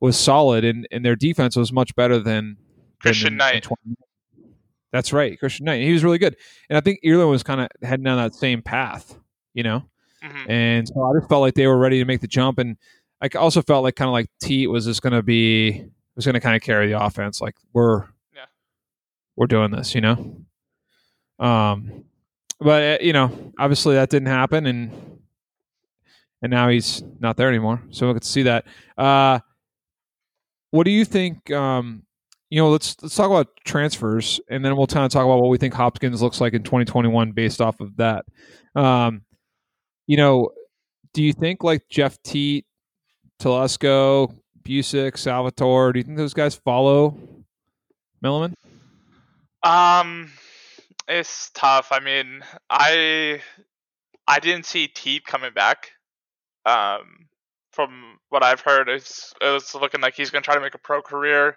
was 0.00 0.18
solid, 0.18 0.64
and, 0.64 0.86
and 0.90 1.04
their 1.04 1.16
defense 1.16 1.56
was 1.56 1.72
much 1.72 1.94
better 1.94 2.18
than 2.18 2.56
Christian 3.00 3.36
than, 3.36 3.38
Knight. 3.38 3.68
That's 4.90 5.12
right, 5.12 5.38
Christian 5.38 5.64
Knight. 5.64 5.82
He 5.82 5.92
was 5.92 6.04
really 6.04 6.18
good, 6.18 6.36
and 6.68 6.76
I 6.76 6.80
think 6.80 7.00
Earlin 7.04 7.30
was 7.30 7.42
kind 7.42 7.60
of 7.60 7.68
heading 7.82 8.04
down 8.04 8.18
that 8.18 8.34
same 8.34 8.60
path. 8.60 9.16
You 9.54 9.62
know, 9.62 9.84
Mm-hmm. 10.22 10.50
And 10.50 10.88
so 10.88 11.02
I 11.02 11.18
just 11.18 11.28
felt 11.28 11.40
like 11.40 11.54
they 11.54 11.66
were 11.66 11.78
ready 11.78 11.98
to 11.98 12.04
make 12.04 12.20
the 12.20 12.28
jump. 12.28 12.58
And 12.58 12.76
I 13.20 13.28
also 13.36 13.62
felt 13.62 13.82
like 13.82 13.96
kind 13.96 14.08
of 14.08 14.12
like 14.12 14.30
Teat 14.40 14.68
was 14.68 14.84
just 14.84 15.02
going 15.02 15.12
to 15.12 15.22
be, 15.22 15.84
was 16.14 16.24
going 16.24 16.34
to 16.34 16.40
kind 16.40 16.56
of 16.56 16.62
carry 16.62 16.88
the 16.88 17.02
offense. 17.02 17.40
Like 17.40 17.56
we're. 17.72 18.06
We're 19.36 19.46
doing 19.46 19.70
this, 19.70 19.94
you 19.94 20.00
know? 20.00 20.44
Um, 21.38 22.04
but 22.60 22.82
uh, 23.00 23.04
you 23.04 23.12
know, 23.12 23.52
obviously 23.58 23.94
that 23.94 24.10
didn't 24.10 24.28
happen 24.28 24.66
and, 24.66 24.92
and 26.42 26.50
now 26.50 26.68
he's 26.68 27.02
not 27.20 27.36
there 27.36 27.48
anymore. 27.48 27.82
So 27.90 28.06
we 28.08 28.14
get 28.14 28.22
to 28.22 28.28
see 28.28 28.42
that. 28.42 28.66
Uh, 28.98 29.40
what 30.70 30.84
do 30.84 30.90
you 30.90 31.04
think? 31.04 31.50
Um, 31.52 32.02
you 32.50 32.60
know, 32.60 32.70
let's 32.70 32.96
let's 33.00 33.14
talk 33.14 33.30
about 33.30 33.48
transfers, 33.64 34.40
and 34.50 34.64
then 34.64 34.76
we'll 34.76 34.86
kind 34.86 35.06
of 35.06 35.12
talk 35.12 35.24
about 35.24 35.40
what 35.40 35.48
we 35.48 35.58
think 35.58 35.72
Hopkins 35.72 36.20
looks 36.20 36.40
like 36.40 36.52
in 36.52 36.62
2021 36.62 37.32
based 37.32 37.60
off 37.60 37.80
of 37.80 37.96
that. 37.96 38.24
Um, 38.74 39.22
you 40.06 40.16
know, 40.16 40.50
do 41.14 41.22
you 41.22 41.32
think 41.32 41.62
like 41.62 41.82
Jeff 41.88 42.20
Teat, 42.22 42.66
Telesco, 43.40 44.34
Busick, 44.62 45.16
Salvatore, 45.16 45.92
do 45.92 45.98
you 45.98 46.02
think 46.02 46.18
those 46.18 46.34
guys 46.34 46.54
follow 46.54 47.16
Milliman? 48.22 48.54
Um, 49.62 50.30
it's 51.08 51.50
tough. 51.50 51.88
I 51.90 52.00
mean, 52.00 52.42
I 52.68 53.40
I 54.26 54.38
didn't 54.40 54.66
see 54.66 54.88
Teat 54.88 55.24
coming 55.24 55.52
back. 55.52 55.90
Um, 56.64 57.28
from 57.72 58.18
what 58.28 58.42
I've 58.42 58.60
heard, 58.60 58.88
it's 58.88 59.34
it's 59.40 59.74
looking 59.74 60.00
like 60.00 60.14
he's 60.14 60.30
going 60.30 60.42
to 60.42 60.44
try 60.44 60.54
to 60.54 60.60
make 60.60 60.74
a 60.74 60.78
pro 60.78 61.02
career 61.02 61.56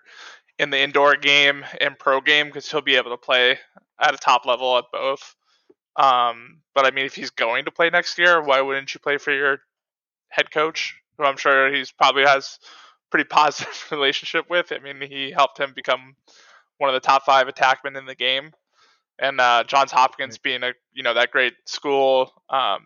in 0.58 0.70
the 0.70 0.82
indoor 0.82 1.16
game 1.16 1.66
and 1.82 2.00
pro 2.00 2.22
game 2.22 2.48
because 2.48 2.70
he'll 2.70 2.82
be 2.82 2.96
able 2.96 3.12
to 3.12 3.18
play 3.18 3.58
at 4.00 4.14
a 4.14 4.18
top 4.18 4.46
level 4.46 4.78
at 4.78 4.86
both. 4.92 5.36
Um, 5.96 6.62
but 6.74 6.86
I 6.86 6.92
mean, 6.92 7.06
if 7.06 7.16
he's 7.16 7.32
going 7.32 7.66
to 7.66 7.72
play 7.72 7.90
next 7.90 8.18
year, 8.18 8.42
why 8.42 8.62
wouldn't 8.62 8.94
you 8.94 9.00
play 9.00 9.18
for 9.18 9.34
your 9.34 9.60
head 10.30 10.52
coach, 10.52 10.96
who 11.18 11.24
I'm 11.24 11.38
sure 11.38 11.74
he's 11.74 11.92
probably 11.92 12.24
has 12.24 12.60
pretty 13.12 13.24
positive 13.30 13.88
relationship 13.92 14.50
with? 14.50 14.72
I 14.72 14.80
mean, 14.80 15.02
he 15.10 15.32
helped 15.32 15.60
him 15.60 15.74
become 15.76 16.16
one 16.78 16.90
of 16.90 16.94
the 16.94 17.06
top 17.06 17.24
five 17.24 17.48
attackmen 17.48 17.98
in 17.98 18.06
the 18.06 18.16
game, 18.16 18.52
and 19.20 19.40
uh, 19.40 19.64
Johns 19.66 19.92
Hopkins 19.92 20.38
being 20.38 20.64
a 20.64 20.74
you 20.94 21.04
know 21.04 21.14
that 21.14 21.32
great 21.32 21.54
school, 21.66 22.32
um, 22.50 22.82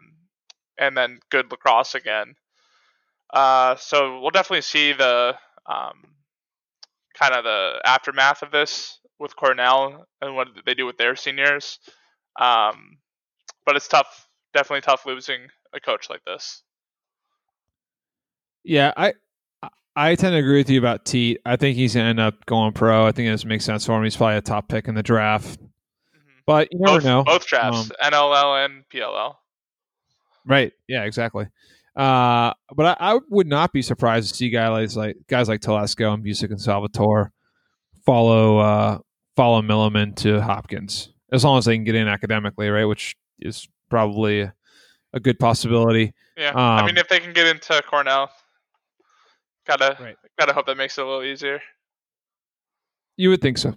and 0.78 0.96
then 0.96 1.20
good 1.30 1.52
lacrosse 1.52 1.96
again. 1.96 2.36
Uh, 3.34 3.76
so 3.76 4.20
we'll 4.22 4.32
definitely 4.32 4.62
see 4.62 4.94
the 4.94 5.36
um, 5.66 6.04
kind 7.14 7.34
of 7.34 7.44
the 7.44 7.82
aftermath 7.86 8.42
of 8.42 8.52
this 8.52 9.00
with 9.20 9.36
Cornell 9.36 10.08
and 10.22 10.36
what 10.36 10.48
they 10.66 10.74
do 10.74 10.86
with 10.86 10.98
their 10.98 11.16
seniors. 11.16 11.80
Um, 12.40 12.98
but 13.66 13.76
it's 13.76 13.88
tough, 13.88 14.28
definitely 14.54 14.82
tough 14.82 15.06
losing 15.06 15.42
a 15.74 15.80
coach 15.80 16.10
like 16.10 16.24
this. 16.26 16.64
Yeah, 18.64 18.94
I 18.96 19.14
I 19.96 20.16
tend 20.16 20.34
to 20.34 20.38
agree 20.38 20.58
with 20.58 20.70
you 20.70 20.80
about 20.80 21.06
Teat. 21.06 21.42
I 21.46 21.56
think 21.56 21.76
he's 21.76 21.94
gonna 21.96 22.08
end 22.08 22.20
up 22.20 22.46
going 22.46 22.72
pro. 22.74 23.06
I 23.06 23.12
think 23.12 23.30
this 23.30 23.44
makes 23.44 23.66
sense 23.66 23.86
for 23.86 23.98
him. 23.98 24.04
He's 24.04 24.16
probably 24.16 24.38
a 24.38 24.42
top 24.42 24.70
pick 24.70 24.88
in 24.88 24.96
the 24.96 25.04
draft. 25.04 25.60
Mm-hmm. 25.60 26.40
But 26.46 26.70
you 26.72 26.80
never 26.80 26.98
both, 26.98 27.04
know. 27.04 27.24
Both 27.24 27.48
drafts, 27.48 27.92
um, 27.92 28.12
NLL 28.12 28.66
and 28.66 28.84
PLL. 28.90 29.36
Right. 30.46 30.72
Yeah. 30.88 31.04
Exactly. 31.04 31.48
Uh, 31.96 32.54
but 32.74 32.98
I, 33.02 33.16
I, 33.16 33.20
would 33.30 33.48
not 33.48 33.74
be 33.74 33.82
surprised 33.82 34.30
to 34.30 34.36
see 34.36 34.50
guys 34.50 34.96
like 34.96 35.18
guys 35.28 35.50
like 35.50 35.60
Telesco 35.60 36.14
and 36.14 36.24
Busick 36.24 36.50
and 36.50 36.62
Salvatore 36.62 37.34
follow 38.06 38.60
uh, 38.60 39.00
follow 39.36 39.62
Milliman 39.62 40.16
to 40.18 40.40
Hopkins 40.40 41.12
as 41.34 41.44
long 41.44 41.58
as 41.58 41.66
they 41.66 41.76
can 41.76 41.84
get 41.84 41.96
in 41.96 42.08
academically, 42.08 42.70
right? 42.70 42.86
Which 42.86 43.18
is 43.40 43.68
probably 43.90 44.42
a, 44.42 44.54
a 45.14 45.20
good 45.20 45.40
possibility. 45.40 46.14
Yeah, 46.38 46.52
um, 46.52 46.56
I 46.56 46.86
mean, 46.86 46.98
if 46.98 47.10
they 47.10 47.20
can 47.20 47.34
get 47.34 47.48
into 47.48 47.82
Cornell, 47.86 48.32
gotta 49.70 49.98
right. 50.02 50.16
gotta 50.38 50.54
hope 50.54 50.66
that 50.66 50.78
makes 50.78 50.98
it 50.98 51.02
a 51.02 51.06
little 51.06 51.24
easier. 51.24 51.62
You 53.18 53.30
would 53.30 53.42
think 53.42 53.58
so. 53.58 53.76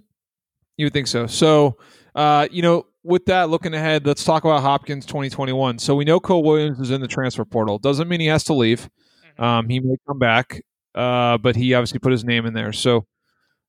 You 0.77 0.87
would 0.87 0.93
think 0.93 1.07
so. 1.07 1.27
So, 1.27 1.77
uh, 2.15 2.47
you 2.51 2.61
know, 2.61 2.87
with 3.03 3.25
that, 3.25 3.49
looking 3.49 3.73
ahead, 3.73 4.07
let's 4.07 4.23
talk 4.23 4.43
about 4.43 4.61
Hopkins 4.61 5.05
2021. 5.05 5.77
So 5.79 5.95
we 5.95 6.05
know 6.05 6.19
Cole 6.19 6.43
Williams 6.43 6.79
is 6.79 6.91
in 6.91 7.01
the 7.01 7.07
transfer 7.07 7.45
portal. 7.45 7.77
Doesn't 7.77 8.07
mean 8.07 8.19
he 8.19 8.27
has 8.27 8.43
to 8.45 8.53
leave. 8.53 8.89
Mm-hmm. 9.37 9.43
Um, 9.43 9.69
he 9.69 9.79
may 9.79 9.95
come 10.07 10.19
back, 10.19 10.63
uh, 10.95 11.37
but 11.37 11.55
he 11.55 11.73
obviously 11.73 11.99
put 11.99 12.11
his 12.11 12.23
name 12.23 12.45
in 12.45 12.53
there. 12.53 12.73
So, 12.73 13.05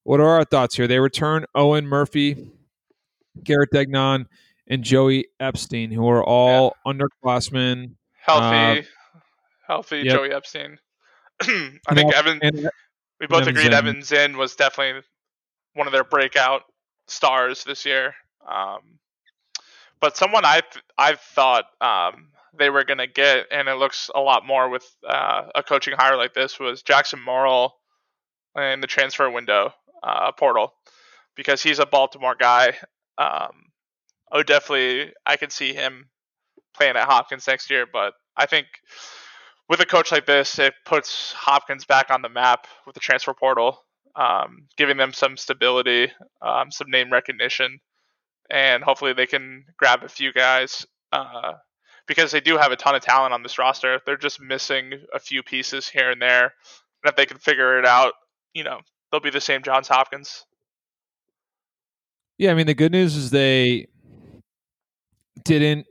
what 0.04 0.20
are 0.20 0.28
our 0.28 0.44
thoughts 0.44 0.76
here? 0.76 0.86
They 0.86 0.98
return 0.98 1.44
Owen 1.54 1.86
Murphy, 1.86 2.50
Garrett 3.42 3.70
Degnan, 3.72 4.28
and 4.68 4.82
Joey 4.82 5.26
Epstein, 5.40 5.90
who 5.90 6.08
are 6.08 6.22
all 6.22 6.76
yeah. 6.86 6.92
underclassmen. 6.92 7.94
Healthy, 8.20 8.80
uh, 8.80 8.82
healthy 9.66 9.98
yep. 9.98 10.14
Joey 10.14 10.32
Epstein. 10.32 10.78
I 11.42 11.94
think 11.94 12.14
Evan. 12.14 12.40
We 13.20 13.26
both 13.26 13.46
agreed 13.46 13.72
Evans 13.72 14.12
in 14.12 14.36
was 14.36 14.56
definitely 14.56 15.02
one 15.74 15.86
of 15.86 15.92
their 15.92 16.04
breakout 16.04 16.62
stars 17.06 17.64
this 17.64 17.84
year. 17.86 18.14
Um, 18.46 18.98
but 20.00 20.16
someone 20.16 20.44
I 20.44 20.62
I've 20.98 21.20
thought 21.20 21.64
um, 21.80 22.28
they 22.58 22.70
were 22.70 22.84
going 22.84 22.98
to 22.98 23.06
get, 23.06 23.46
and 23.50 23.68
it 23.68 23.74
looks 23.74 24.10
a 24.14 24.20
lot 24.20 24.46
more 24.46 24.68
with 24.68 24.84
uh, 25.08 25.44
a 25.54 25.62
coaching 25.62 25.94
hire 25.96 26.16
like 26.16 26.34
this, 26.34 26.58
was 26.58 26.82
Jackson 26.82 27.20
Morrill 27.20 27.74
in 28.56 28.80
the 28.80 28.86
transfer 28.86 29.30
window 29.30 29.72
uh, 30.02 30.32
portal 30.32 30.74
because 31.36 31.62
he's 31.62 31.78
a 31.78 31.86
Baltimore 31.86 32.36
guy. 32.38 32.74
Um, 33.18 33.70
oh, 34.30 34.42
definitely, 34.42 35.12
I 35.24 35.36
could 35.36 35.52
see 35.52 35.72
him 35.72 36.08
playing 36.76 36.96
at 36.96 37.06
Hopkins 37.06 37.46
next 37.46 37.70
year, 37.70 37.86
but 37.90 38.14
I 38.36 38.46
think 38.46 38.66
with 39.68 39.80
a 39.80 39.86
coach 39.86 40.12
like 40.12 40.26
this, 40.26 40.58
it 40.58 40.74
puts 40.84 41.32
Hopkins 41.32 41.84
back 41.84 42.10
on 42.10 42.22
the 42.22 42.28
map 42.28 42.66
with 42.86 42.94
the 42.94 43.00
transfer 43.00 43.34
portal, 43.34 43.78
um, 44.16 44.66
giving 44.76 44.96
them 44.96 45.12
some 45.12 45.36
stability, 45.36 46.10
um, 46.42 46.70
some 46.70 46.90
name 46.90 47.10
recognition 47.10 47.80
and 48.50 48.82
hopefully 48.82 49.12
they 49.12 49.26
can 49.26 49.64
grab 49.76 50.02
a 50.02 50.08
few 50.08 50.32
guys 50.32 50.86
uh, 51.12 51.52
because 52.06 52.32
they 52.32 52.40
do 52.40 52.56
have 52.56 52.72
a 52.72 52.76
ton 52.76 52.94
of 52.94 53.02
talent 53.02 53.32
on 53.32 53.42
this 53.42 53.58
roster. 53.58 54.00
They're 54.04 54.16
just 54.16 54.40
missing 54.40 54.92
a 55.14 55.18
few 55.18 55.42
pieces 55.42 55.88
here 55.88 56.10
and 56.10 56.20
there, 56.20 56.42
and 57.02 57.10
if 57.10 57.16
they 57.16 57.26
can 57.26 57.38
figure 57.38 57.78
it 57.78 57.86
out, 57.86 58.14
you 58.52 58.64
know, 58.64 58.80
they'll 59.10 59.20
be 59.20 59.30
the 59.30 59.40
same 59.40 59.62
Johns 59.62 59.88
Hopkins. 59.88 60.44
Yeah, 62.38 62.50
I 62.50 62.54
mean 62.54 62.66
the 62.66 62.74
good 62.74 62.92
news 62.92 63.16
is 63.16 63.30
they 63.30 63.86
didn't 65.44 65.86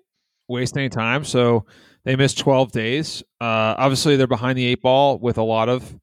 waste 0.48 0.78
any 0.78 0.90
time, 0.90 1.24
so 1.24 1.66
they 2.06 2.16
missed 2.16 2.38
12 2.40 2.72
days. 2.72 3.24
Uh, 3.40 3.76
obviously, 3.78 4.16
they're 4.16 4.28
behind 4.28 4.58
the 4.58 4.66
eight 4.66 4.82
ball 4.82 5.18
with 5.20 5.38
a 5.38 5.44
lot 5.44 5.70
of 5.70 5.98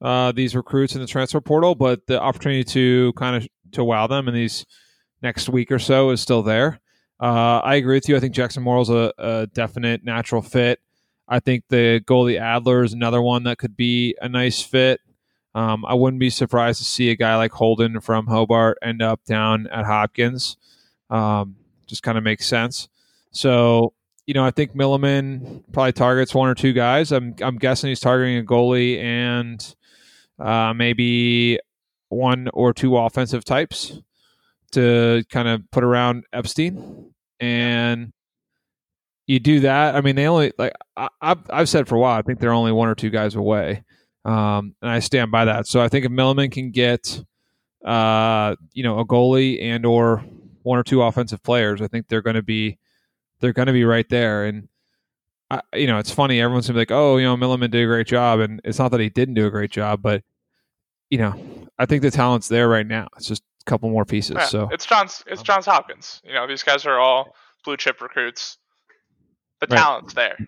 uh, 0.00 0.32
these 0.32 0.54
recruits 0.54 0.94
in 0.94 1.00
the 1.00 1.06
transfer 1.06 1.40
portal, 1.40 1.74
but 1.74 2.06
the 2.06 2.20
opportunity 2.20 2.64
to 2.64 3.12
kind 3.14 3.36
of 3.36 3.48
to 3.72 3.84
wow 3.84 4.06
them 4.06 4.28
in 4.28 4.34
these 4.34 4.66
next 5.22 5.48
week 5.48 5.70
or 5.70 5.78
so 5.78 6.10
is 6.10 6.20
still 6.20 6.42
there. 6.42 6.80
Uh, 7.20 7.60
I 7.60 7.76
agree 7.76 7.96
with 7.96 8.08
you. 8.08 8.16
I 8.16 8.20
think 8.20 8.34
Jackson 8.34 8.62
Morrill's 8.62 8.90
a, 8.90 9.12
a 9.18 9.46
definite 9.46 10.04
natural 10.04 10.42
fit. 10.42 10.80
I 11.28 11.38
think 11.38 11.64
the 11.68 12.00
goalie 12.04 12.38
Adler 12.38 12.82
is 12.82 12.92
another 12.92 13.22
one 13.22 13.44
that 13.44 13.58
could 13.58 13.76
be 13.76 14.16
a 14.20 14.28
nice 14.28 14.60
fit. 14.60 15.00
Um, 15.54 15.84
I 15.84 15.94
wouldn't 15.94 16.20
be 16.20 16.30
surprised 16.30 16.78
to 16.78 16.84
see 16.84 17.10
a 17.10 17.16
guy 17.16 17.36
like 17.36 17.52
Holden 17.52 18.00
from 18.00 18.26
Hobart 18.26 18.78
end 18.82 19.02
up 19.02 19.24
down 19.24 19.68
at 19.68 19.84
Hopkins. 19.84 20.56
Um, 21.10 21.56
just 21.86 22.02
kind 22.02 22.18
of 22.18 22.24
makes 22.24 22.46
sense. 22.46 22.88
So, 23.30 23.92
you 24.26 24.34
know, 24.34 24.44
I 24.44 24.50
think 24.50 24.74
Milliman 24.74 25.64
probably 25.72 25.92
targets 25.92 26.34
one 26.34 26.48
or 26.48 26.54
two 26.54 26.72
guys. 26.72 27.12
I'm, 27.12 27.34
I'm 27.42 27.56
guessing 27.56 27.88
he's 27.88 28.00
targeting 28.00 28.38
a 28.38 28.42
goalie 28.42 29.02
and 29.02 29.74
uh, 30.38 30.72
maybe 30.74 31.58
one 32.08 32.48
or 32.52 32.72
two 32.72 32.96
offensive 32.96 33.44
types 33.44 34.00
to 34.72 35.24
kind 35.30 35.48
of 35.48 35.62
put 35.70 35.84
around 35.84 36.24
Epstein, 36.32 37.12
and 37.40 38.12
you 39.26 39.38
do 39.38 39.60
that. 39.60 39.94
I 39.94 40.00
mean, 40.00 40.16
they 40.16 40.26
only 40.26 40.52
like 40.58 40.72
I, 40.96 41.08
have 41.20 41.46
I've 41.50 41.68
said 41.68 41.88
for 41.88 41.96
a 41.96 41.98
while. 41.98 42.18
I 42.18 42.22
think 42.22 42.38
they're 42.38 42.52
only 42.52 42.72
one 42.72 42.88
or 42.88 42.94
two 42.94 43.10
guys 43.10 43.34
away, 43.34 43.84
um, 44.24 44.74
and 44.82 44.90
I 44.90 45.00
stand 45.00 45.30
by 45.30 45.46
that. 45.46 45.66
So 45.66 45.80
I 45.80 45.88
think 45.88 46.04
if 46.04 46.10
Milliman 46.10 46.50
can 46.50 46.70
get, 46.70 47.22
uh, 47.84 48.56
you 48.72 48.82
know, 48.82 48.98
a 48.98 49.06
goalie 49.06 49.62
and 49.62 49.84
or 49.84 50.24
one 50.62 50.78
or 50.78 50.82
two 50.82 51.02
offensive 51.02 51.42
players, 51.42 51.82
I 51.82 51.88
think 51.88 52.08
they're 52.08 52.22
going 52.22 52.36
to 52.36 52.42
be 52.42 52.78
they're 53.42 53.52
going 53.52 53.66
to 53.66 53.72
be 53.72 53.84
right 53.84 54.08
there. 54.08 54.44
And 54.44 54.68
I, 55.50 55.60
you 55.74 55.86
know, 55.86 55.98
it's 55.98 56.10
funny. 56.10 56.40
Everyone's 56.40 56.66
gonna 56.66 56.76
be 56.76 56.80
like, 56.80 56.90
"Oh, 56.90 57.18
you 57.18 57.24
know, 57.24 57.36
Milliman 57.36 57.70
did 57.70 57.82
a 57.82 57.86
great 57.86 58.06
job," 58.06 58.40
and 58.40 58.58
it's 58.64 58.78
not 58.78 58.90
that 58.92 59.00
he 59.00 59.10
didn't 59.10 59.34
do 59.34 59.46
a 59.46 59.50
great 59.50 59.70
job, 59.70 60.00
but 60.00 60.22
you 61.10 61.18
know, 61.18 61.34
I 61.78 61.84
think 61.84 62.00
the 62.00 62.10
talent's 62.10 62.48
there 62.48 62.70
right 62.70 62.86
now. 62.86 63.08
It's 63.18 63.28
just 63.28 63.42
a 63.60 63.64
couple 63.70 63.90
more 63.90 64.06
pieces. 64.06 64.36
Yeah, 64.38 64.46
so 64.46 64.68
it's 64.72 64.86
Johns 64.86 65.22
it's 65.26 65.42
Johns 65.42 65.66
Hopkins. 65.66 66.22
You 66.24 66.32
know, 66.32 66.46
these 66.46 66.62
guys 66.62 66.86
are 66.86 66.98
all 66.98 67.36
blue 67.66 67.76
chip 67.76 68.00
recruits. 68.00 68.56
The 69.60 69.66
right. 69.66 69.76
talent's 69.76 70.14
there. 70.14 70.38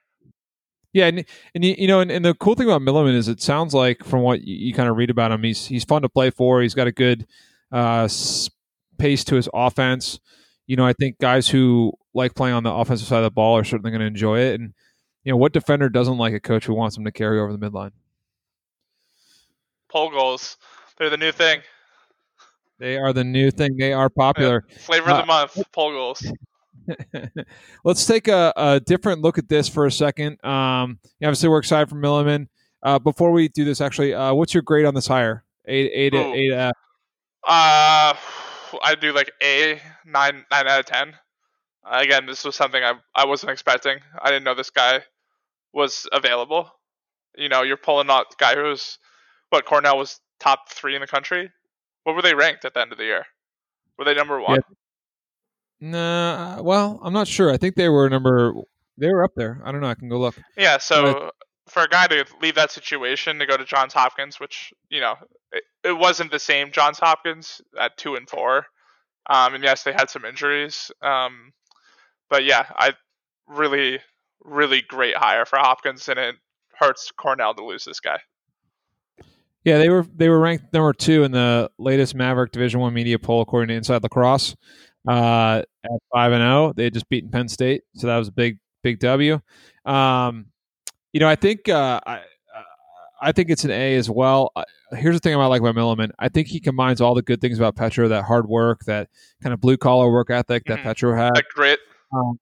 Yeah, 0.94 1.06
and, 1.06 1.24
and 1.54 1.64
you, 1.64 1.88
know, 1.88 2.00
and, 2.00 2.10
and, 2.10 2.24
the 2.24 2.34
cool 2.34 2.54
thing 2.54 2.68
about 2.68 2.80
Milliman 2.80 3.14
is 3.14 3.26
it 3.26 3.42
sounds 3.42 3.74
like 3.74 4.04
from 4.04 4.22
what 4.22 4.42
you, 4.42 4.68
you, 4.68 4.72
kind 4.72 4.88
of 4.88 4.96
read 4.96 5.10
about 5.10 5.32
him, 5.32 5.42
he's 5.42 5.66
he's 5.66 5.82
fun 5.82 6.02
to 6.02 6.08
play 6.08 6.30
for. 6.30 6.62
He's 6.62 6.74
got 6.74 6.86
a 6.86 6.92
good 6.92 7.26
uh, 7.72 8.08
pace 8.96 9.24
to 9.24 9.34
his 9.34 9.48
offense. 9.52 10.20
You 10.68 10.76
know, 10.76 10.86
I 10.86 10.92
think 10.92 11.18
guys 11.18 11.48
who 11.48 11.92
like 12.14 12.34
playing 12.34 12.54
on 12.54 12.62
the 12.62 12.72
offensive 12.72 13.08
side 13.08 13.18
of 13.18 13.24
the 13.24 13.30
ball 13.30 13.58
are 13.58 13.64
certainly 13.64 13.90
going 13.90 14.00
to 14.00 14.06
enjoy 14.06 14.38
it. 14.38 14.60
And 14.60 14.72
you 15.24 15.32
know, 15.32 15.36
what 15.36 15.52
defender 15.52 15.88
doesn't 15.88 16.18
like 16.18 16.34
a 16.34 16.40
coach 16.40 16.66
who 16.66 16.74
wants 16.74 16.96
him 16.96 17.04
to 17.04 17.12
carry 17.12 17.40
over 17.40 17.54
the 17.54 17.58
midline? 17.58 17.92
Pole 19.88 20.10
goals, 20.10 20.56
they're 20.98 21.10
the 21.10 21.16
new 21.16 21.32
thing. 21.32 21.60
They 22.78 22.96
are 22.96 23.12
the 23.12 23.24
new 23.24 23.50
thing. 23.50 23.76
They 23.76 23.92
are 23.92 24.10
popular. 24.10 24.64
Yeah. 24.68 24.76
Flavor 24.78 25.10
of 25.10 25.16
the 25.18 25.22
uh, 25.22 25.26
month, 25.26 25.72
pole 25.72 25.92
goals. 25.92 26.32
Let's 27.84 28.04
take 28.04 28.28
a, 28.28 28.52
a, 28.56 28.80
different 28.80 29.22
look 29.22 29.38
at 29.38 29.48
this 29.48 29.68
for 29.68 29.86
a 29.86 29.92
second. 29.92 30.44
Um, 30.44 30.98
obviously, 31.22 31.48
we're 31.48 31.58
excited 31.58 31.88
for 31.88 31.96
Milliman. 31.96 32.48
Uh, 32.82 32.98
before 32.98 33.30
we 33.30 33.48
do 33.48 33.64
this, 33.64 33.80
actually, 33.80 34.12
uh, 34.12 34.34
what's 34.34 34.52
your 34.52 34.62
grade 34.62 34.84
on 34.84 34.94
this 34.94 35.06
hire? 35.06 35.44
Eight, 35.66 35.90
eight, 35.94 36.14
Ooh. 36.14 36.34
eight. 36.34 36.52
Uh, 36.52 36.72
uh, 37.46 38.14
I 38.82 38.94
do 39.00 39.12
like 39.12 39.30
a 39.42 39.80
nine, 40.04 40.44
nine 40.50 40.66
out 40.66 40.80
of 40.80 40.86
ten. 40.86 41.14
Again, 41.90 42.26
this 42.26 42.44
was 42.44 42.56
something 42.56 42.82
I 42.82 42.94
I 43.14 43.26
wasn't 43.26 43.52
expecting. 43.52 43.98
I 44.20 44.30
didn't 44.30 44.44
know 44.44 44.54
this 44.54 44.70
guy 44.70 45.02
was 45.72 46.08
available. 46.12 46.70
You 47.36 47.48
know, 47.48 47.62
you're 47.62 47.76
pulling 47.76 48.10
out 48.10 48.30
the 48.30 48.36
guy 48.38 48.54
who's 48.54 48.98
what 49.50 49.64
Cornell 49.64 49.98
was 49.98 50.20
top 50.40 50.70
three 50.70 50.94
in 50.94 51.00
the 51.00 51.06
country 51.06 51.50
what 52.04 52.14
were 52.14 52.22
they 52.22 52.34
ranked 52.34 52.64
at 52.64 52.74
the 52.74 52.80
end 52.80 52.92
of 52.92 52.98
the 52.98 53.04
year? 53.04 53.26
Were 53.98 54.04
they 54.04 54.14
number 54.14 54.40
one? 54.40 54.60
Yeah. 55.80 55.90
Nah, 55.90 56.62
well, 56.62 57.00
I'm 57.02 57.12
not 57.12 57.26
sure. 57.26 57.50
I 57.50 57.56
think 57.56 57.74
they 57.74 57.88
were 57.88 58.08
number. 58.08 58.54
They 58.96 59.08
were 59.08 59.24
up 59.24 59.32
there. 59.34 59.60
I 59.64 59.72
don't 59.72 59.80
know. 59.80 59.88
I 59.88 59.94
can 59.94 60.08
go 60.08 60.18
look. 60.18 60.36
Yeah. 60.56 60.78
So 60.78 61.30
for 61.68 61.82
a 61.82 61.88
guy 61.88 62.06
to 62.06 62.24
leave 62.40 62.54
that 62.54 62.70
situation 62.70 63.38
to 63.38 63.46
go 63.46 63.56
to 63.56 63.64
Johns 63.64 63.92
Hopkins, 63.92 64.38
which 64.38 64.72
you 64.88 65.00
know, 65.00 65.16
it, 65.52 65.64
it 65.82 65.92
wasn't 65.92 66.30
the 66.30 66.38
same 66.38 66.70
Johns 66.70 66.98
Hopkins 66.98 67.60
at 67.78 67.96
two 67.96 68.14
and 68.14 68.28
four. 68.28 68.66
Um, 69.28 69.54
and 69.54 69.64
yes, 69.64 69.82
they 69.82 69.92
had 69.92 70.10
some 70.10 70.24
injuries. 70.24 70.90
Um, 71.02 71.52
but 72.34 72.44
yeah, 72.44 72.66
I 72.74 72.94
really, 73.46 74.00
really 74.42 74.82
great 74.82 75.16
hire 75.16 75.44
for 75.44 75.56
Hopkins, 75.56 76.08
and 76.08 76.18
it 76.18 76.34
hurts 76.76 77.12
Cornell 77.16 77.54
to 77.54 77.64
lose 77.64 77.84
this 77.84 78.00
guy. 78.00 78.18
Yeah, 79.62 79.78
they 79.78 79.88
were 79.88 80.04
they 80.16 80.28
were 80.28 80.40
ranked 80.40 80.72
number 80.72 80.92
two 80.92 81.22
in 81.22 81.30
the 81.30 81.70
latest 81.78 82.16
Maverik 82.16 82.50
Division 82.50 82.80
One 82.80 82.92
media 82.92 83.20
poll 83.20 83.40
according 83.40 83.68
to 83.68 83.74
Inside 83.74 84.02
Lacrosse. 84.02 84.56
Uh, 85.06 85.62
at 85.84 85.90
five 86.12 86.32
and 86.32 86.42
zero, 86.42 86.72
they 86.74 86.82
had 86.84 86.94
just 86.94 87.08
beaten 87.08 87.30
Penn 87.30 87.46
State, 87.46 87.84
so 87.94 88.08
that 88.08 88.16
was 88.16 88.26
a 88.26 88.32
big 88.32 88.58
big 88.82 88.98
W. 88.98 89.38
Um, 89.84 90.46
you 91.12 91.20
know, 91.20 91.28
I 91.28 91.36
think 91.36 91.68
uh, 91.68 92.00
I 92.04 92.22
I 93.22 93.30
think 93.30 93.48
it's 93.48 93.62
an 93.62 93.70
A 93.70 93.94
as 93.94 94.10
well. 94.10 94.50
Here's 94.90 95.14
the 95.14 95.20
thing 95.20 95.36
I 95.36 95.46
like 95.46 95.60
about 95.60 95.76
Milliman. 95.76 96.10
I 96.18 96.28
think 96.28 96.48
he 96.48 96.58
combines 96.58 97.00
all 97.00 97.14
the 97.14 97.22
good 97.22 97.40
things 97.40 97.58
about 97.58 97.76
Petro, 97.76 98.08
that 98.08 98.24
hard 98.24 98.48
work, 98.48 98.80
that 98.86 99.08
kind 99.40 99.54
of 99.54 99.60
blue 99.60 99.76
collar 99.76 100.10
work 100.10 100.30
ethic 100.30 100.64
that 100.66 100.78
mm-hmm. 100.78 100.82
Petro 100.82 101.16
had, 101.16 101.36
that 101.36 101.44
grit. 101.54 101.78
Um, 102.14 102.38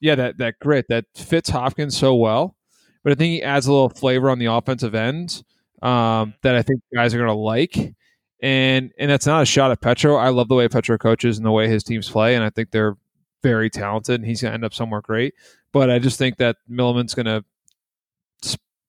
yeah, 0.00 0.14
that 0.14 0.38
that 0.38 0.58
grit 0.60 0.86
that 0.88 1.04
fits 1.14 1.50
Hopkins 1.50 1.96
so 1.96 2.14
well. 2.14 2.56
But 3.02 3.12
I 3.12 3.14
think 3.14 3.32
he 3.32 3.42
adds 3.42 3.66
a 3.66 3.72
little 3.72 3.88
flavor 3.88 4.30
on 4.30 4.38
the 4.38 4.46
offensive 4.46 4.94
end 4.94 5.42
um, 5.82 6.34
that 6.42 6.54
I 6.54 6.62
think 6.62 6.82
guys 6.94 7.14
are 7.14 7.18
going 7.18 7.28
to 7.28 7.34
like. 7.34 7.94
And 8.42 8.92
and 8.98 9.10
that's 9.10 9.26
not 9.26 9.42
a 9.42 9.46
shot 9.46 9.70
at 9.70 9.80
Petro. 9.80 10.16
I 10.16 10.30
love 10.30 10.48
the 10.48 10.54
way 10.54 10.68
Petro 10.68 10.96
coaches 10.96 11.36
and 11.36 11.46
the 11.46 11.50
way 11.50 11.68
his 11.68 11.84
teams 11.84 12.08
play, 12.08 12.34
and 12.34 12.44
I 12.44 12.50
think 12.50 12.70
they're 12.70 12.96
very 13.42 13.68
talented. 13.68 14.20
And 14.20 14.26
he's 14.26 14.40
going 14.40 14.50
to 14.50 14.54
end 14.54 14.64
up 14.64 14.74
somewhere 14.74 15.02
great. 15.02 15.34
But 15.72 15.90
I 15.90 15.98
just 15.98 16.18
think 16.18 16.38
that 16.38 16.56
Milliman's 16.68 17.14
going 17.14 17.26
to, 17.26 17.44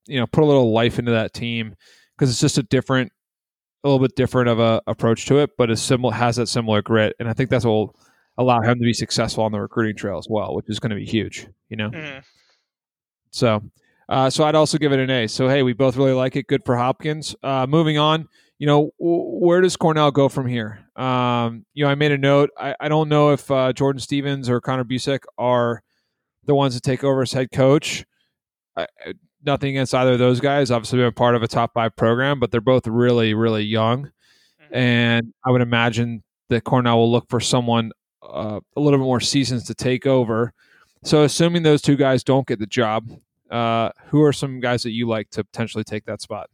you 0.08 0.20
know, 0.20 0.28
put 0.28 0.44
a 0.44 0.48
little 0.48 0.72
life 0.72 1.00
into 1.00 1.12
that 1.12 1.34
team 1.34 1.76
because 2.18 2.32
it's 2.32 2.40
just 2.40 2.58
a 2.58 2.64
different, 2.64 3.12
a 3.84 3.90
little 3.90 4.00
bit 4.06 4.16
different 4.16 4.50
of 4.50 4.60
a 4.60 4.82
approach 4.88 5.26
to 5.26 5.40
it, 5.40 5.52
but 5.58 5.70
it 5.70 5.78
similar 5.78 6.14
has 6.14 6.38
that 6.38 6.48
similar 6.48 6.82
grit, 6.82 7.16
and 7.20 7.28
I 7.28 7.34
think 7.34 7.50
that's 7.50 7.66
what 7.66 7.72
will 7.72 7.96
allow 8.38 8.62
him 8.62 8.80
to 8.80 8.84
be 8.84 8.94
successful 8.94 9.44
on 9.44 9.52
the 9.52 9.60
recruiting 9.60 9.96
trail 9.96 10.18
as 10.18 10.28
well, 10.30 10.56
which 10.56 10.70
is 10.70 10.80
going 10.80 10.92
to 10.92 10.96
be 10.96 11.06
huge. 11.06 11.48
You 11.70 11.78
know, 11.78 11.90
mm. 11.90 12.24
so 13.32 13.62
uh, 14.10 14.30
so 14.30 14.44
I'd 14.44 14.56
also 14.56 14.78
give 14.78 14.92
it 14.92 15.00
an 15.00 15.10
A. 15.10 15.28
So 15.28 15.48
hey, 15.48 15.64
we 15.64 15.74
both 15.74 15.96
really 15.96 16.14
like 16.14 16.36
it. 16.36 16.48
Good 16.48 16.66
for 16.66 16.76
Hopkins. 16.78 17.36
Uh, 17.44 17.66
moving 17.68 17.98
on, 17.98 18.28
you 18.60 18.68
know, 18.68 18.92
where 19.00 19.62
does 19.62 19.76
Cornell 19.76 20.12
go 20.12 20.30
from 20.30 20.46
here? 20.46 20.86
Um, 20.96 21.66
you 21.74 21.84
know, 21.84 21.90
I 21.90 21.96
made 21.96 22.12
a 22.12 22.18
note. 22.18 22.52
I, 22.58 22.76
I 22.80 22.90
don't 22.90 23.10
know 23.10 23.32
if 23.32 23.50
uh, 23.50 23.74
Jordan 23.74 24.00
Stevens 24.00 24.50
or 24.50 24.62
Connor 24.62 24.84
Busick 24.84 25.22
are 25.38 25.82
the 26.46 26.54
ones 26.54 26.76
to 26.76 26.82
take 26.82 27.04
over 27.04 27.22
as 27.22 27.32
head 27.32 27.52
coach. 27.52 28.06
I, 28.78 28.86
nothing 29.44 29.70
against 29.70 29.96
either 29.96 30.14
of 30.14 30.20
those 30.20 30.40
guys. 30.40 30.72
Obviously, 30.72 31.00
been 31.00 31.14
part 31.14 31.36
of 31.36 31.44
a 31.44 31.48
top 31.48 31.74
five 31.74 31.96
program, 31.96 32.40
but 32.40 32.52
they're 32.52 32.62
both 32.62 32.86
really, 32.86 33.34
really 33.34 33.64
young. 33.64 34.12
Mm-hmm. 34.62 34.76
And 34.76 35.34
I 35.46 35.52
would 35.52 35.62
imagine 35.62 36.24
that 36.50 36.64
Cornell 36.64 36.98
will 36.98 37.12
look 37.12 37.30
for 37.30 37.40
someone 37.40 37.92
uh, 38.24 38.60
a 38.76 38.80
little 38.80 39.00
bit 39.00 39.04
more 39.04 39.20
seasons 39.20 39.66
to 39.66 39.74
take 39.74 40.06
over. 40.06 40.54
So, 41.04 41.24
assuming 41.24 41.64
those 41.64 41.82
two 41.82 41.96
guys 41.96 42.24
don't 42.24 42.48
get 42.48 42.60
the 42.60 42.68
job, 42.68 43.10
uh, 43.50 43.90
who 44.08 44.24
are 44.24 44.34
some 44.34 44.60
guys 44.60 44.84
that 44.84 44.92
you 44.92 45.08
like 45.08 45.30
to 45.32 45.44
potentially 45.44 45.84
take 45.84 46.06
that 46.06 46.22
spot? 46.22 46.50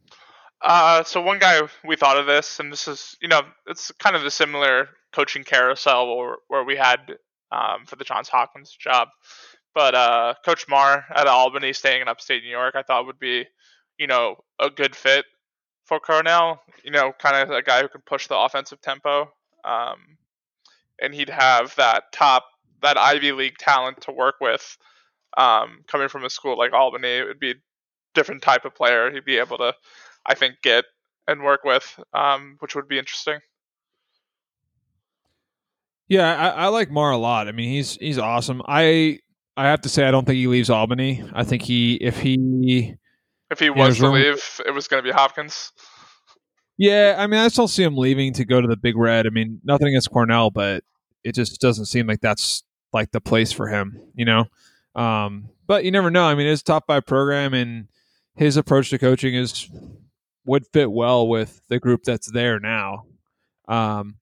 Uh, 0.60 1.04
so 1.04 1.22
one 1.22 1.38
guy 1.38 1.60
we 1.84 1.96
thought 1.96 2.18
of 2.18 2.26
this, 2.26 2.58
and 2.58 2.72
this 2.72 2.88
is 2.88 3.16
you 3.20 3.28
know 3.28 3.42
it's 3.66 3.92
kind 3.92 4.16
of 4.16 4.24
a 4.24 4.30
similar 4.30 4.88
coaching 5.12 5.44
carousel 5.44 6.16
where, 6.16 6.36
where 6.48 6.64
we 6.64 6.76
had 6.76 7.16
um, 7.52 7.86
for 7.86 7.96
the 7.96 8.04
Johns 8.04 8.28
Hopkins 8.28 8.72
job, 8.72 9.08
but 9.74 9.94
uh, 9.94 10.34
Coach 10.44 10.66
Marr 10.68 11.04
at 11.14 11.28
Albany, 11.28 11.72
staying 11.72 12.02
in 12.02 12.08
upstate 12.08 12.42
New 12.42 12.50
York, 12.50 12.74
I 12.74 12.82
thought 12.82 13.06
would 13.06 13.20
be 13.20 13.44
you 13.98 14.08
know 14.08 14.36
a 14.58 14.68
good 14.68 14.96
fit 14.96 15.24
for 15.84 16.00
Cornell. 16.00 16.60
You 16.82 16.90
know, 16.90 17.12
kind 17.18 17.36
of 17.36 17.50
a 17.50 17.62
guy 17.62 17.82
who 17.82 17.88
can 17.88 18.02
push 18.04 18.26
the 18.26 18.36
offensive 18.36 18.80
tempo, 18.80 19.30
um, 19.64 20.18
and 21.00 21.14
he'd 21.14 21.30
have 21.30 21.74
that 21.76 22.04
top 22.12 22.44
that 22.82 22.96
Ivy 22.96 23.32
League 23.32 23.58
talent 23.58 24.00
to 24.02 24.12
work 24.12 24.36
with 24.40 24.76
um, 25.36 25.84
coming 25.88 26.08
from 26.08 26.24
a 26.24 26.30
school 26.30 26.56
like 26.56 26.72
Albany, 26.72 27.08
it 27.08 27.26
would 27.26 27.40
be 27.40 27.50
a 27.52 27.54
different 28.14 28.42
type 28.42 28.64
of 28.64 28.74
player 28.74 29.10
he'd 29.10 29.24
be 29.24 29.38
able 29.38 29.58
to, 29.58 29.74
I 30.26 30.34
think, 30.34 30.56
get 30.62 30.84
and 31.26 31.42
work 31.42 31.64
with, 31.64 31.98
um, 32.14 32.56
which 32.60 32.74
would 32.74 32.88
be 32.88 32.98
interesting. 32.98 33.38
Yeah, 36.08 36.34
I, 36.34 36.64
I 36.64 36.66
like 36.68 36.90
Marr 36.90 37.10
a 37.10 37.18
lot. 37.18 37.48
I 37.48 37.52
mean, 37.52 37.68
he's 37.68 37.96
he's 37.96 38.18
awesome. 38.18 38.62
I 38.66 39.20
I 39.56 39.66
have 39.66 39.82
to 39.82 39.88
say, 39.88 40.06
I 40.06 40.10
don't 40.10 40.24
think 40.24 40.36
he 40.36 40.46
leaves 40.46 40.70
Albany. 40.70 41.22
I 41.34 41.44
think 41.44 41.62
he 41.62 41.96
if 41.96 42.18
he 42.18 42.94
if 43.50 43.60
he 43.60 43.70
was 43.70 43.98
to 43.98 44.08
leave, 44.08 44.60
it 44.66 44.70
was 44.70 44.88
going 44.88 45.02
to 45.02 45.06
be 45.06 45.12
Hopkins. 45.12 45.72
Yeah, 46.78 47.16
I 47.18 47.26
mean, 47.26 47.40
I 47.40 47.48
still 47.48 47.66
see 47.66 47.82
him 47.82 47.96
leaving 47.96 48.32
to 48.34 48.44
go 48.44 48.60
to 48.60 48.68
the 48.68 48.76
Big 48.76 48.96
Red. 48.96 49.26
I 49.26 49.30
mean, 49.30 49.60
nothing 49.64 49.88
against 49.88 50.10
Cornell, 50.12 50.50
but 50.50 50.84
it 51.24 51.34
just 51.34 51.60
doesn't 51.60 51.86
seem 51.86 52.06
like 52.06 52.20
that's 52.20 52.62
like 52.92 53.10
the 53.10 53.20
place 53.20 53.50
for 53.50 53.66
him. 53.66 54.00
You 54.14 54.24
know, 54.24 54.44
um, 54.94 55.48
but 55.66 55.84
you 55.84 55.90
never 55.90 56.10
know. 56.10 56.24
I 56.24 56.36
mean, 56.36 56.46
his 56.46 56.62
top 56.62 56.86
five 56.86 57.04
program 57.04 57.52
and 57.52 57.88
his 58.36 58.56
approach 58.56 58.90
to 58.90 58.98
coaching 58.98 59.34
is 59.34 59.68
would 60.46 60.66
fit 60.72 60.90
well 60.90 61.26
with 61.26 61.60
the 61.68 61.80
group 61.80 62.04
that's 62.04 62.30
there 62.30 62.60
now. 62.60 63.06
Um, 63.66 64.16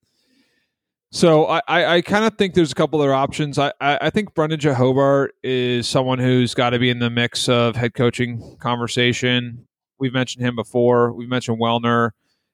so 1.13 1.47
I, 1.47 1.61
I, 1.69 1.87
I 1.87 2.01
kind 2.03 2.25
of 2.25 2.37
think 2.37 2.55
there's 2.55 2.73
a 2.73 2.75
couple 2.75 3.01
other 3.01 3.15
options. 3.15 3.59
I, 3.59 3.73
I, 3.81 3.99
I 4.03 4.11
think 4.11 4.35
Brendan 4.35 4.75
Hobart 4.75 5.35
is 5.45 5.87
someone 5.87 6.19
who's 6.19 6.53
got 6.53 6.71
to 6.71 6.79
be 6.79 6.91
in 6.91 6.99
the 6.99 7.11
mix 7.11 7.49
of 7.49 7.77
head 7.77 7.95
coaching 7.95 8.57
conversation. 8.59 9.67
We've 9.99 10.13
mentioned 10.13 10.45
him 10.45 10.57
before. 10.57 11.13
We've 11.13 11.29
mentioned 11.29 11.61
Wellner 11.61 12.11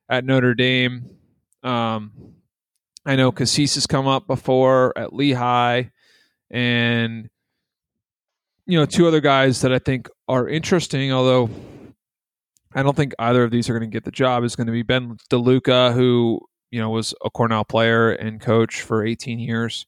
at 0.08 0.24
Notre 0.24 0.54
Dame. 0.54 1.08
Um, 1.62 2.12
I 3.04 3.16
know 3.16 3.32
Cassese 3.32 3.74
has 3.74 3.86
come 3.86 4.06
up 4.06 4.26
before 4.26 4.96
at 4.96 5.12
Lehigh, 5.12 5.84
and 6.50 7.28
you 8.66 8.78
know, 8.78 8.86
two 8.86 9.08
other 9.08 9.20
guys 9.20 9.60
that 9.62 9.72
I 9.72 9.78
think 9.78 10.08
are 10.28 10.48
interesting, 10.48 11.12
although 11.12 11.50
I 12.74 12.82
don't 12.82 12.96
think 12.96 13.12
either 13.18 13.44
of 13.44 13.50
these 13.50 13.68
are 13.68 13.78
going 13.78 13.90
to 13.90 13.92
get 13.92 14.04
the 14.04 14.10
job, 14.10 14.44
is 14.44 14.56
going 14.56 14.66
to 14.66 14.72
be 14.72 14.82
Ben 14.82 15.16
DeLuca, 15.30 15.92
who, 15.94 16.40
you 16.70 16.80
know, 16.80 16.90
was 16.90 17.14
a 17.24 17.30
Cornell 17.30 17.64
player 17.64 18.12
and 18.12 18.40
coach 18.40 18.82
for 18.82 19.04
18 19.04 19.38
years, 19.38 19.86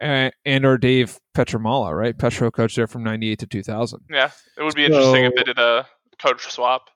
and, 0.00 0.32
and 0.44 0.64
or 0.66 0.76
Dave 0.76 1.18
Pietramala, 1.36 1.96
right? 1.96 2.16
Petro 2.16 2.50
coached 2.50 2.76
there 2.76 2.86
from 2.86 3.04
98 3.04 3.38
to 3.38 3.46
2000. 3.46 4.00
Yeah, 4.10 4.30
it 4.58 4.62
would 4.62 4.74
be 4.74 4.86
so, 4.88 4.94
interesting 4.94 5.24
if 5.24 5.34
they 5.36 5.44
did 5.44 5.58
a 5.58 5.86
coach 6.18 6.50
swap. 6.50 6.90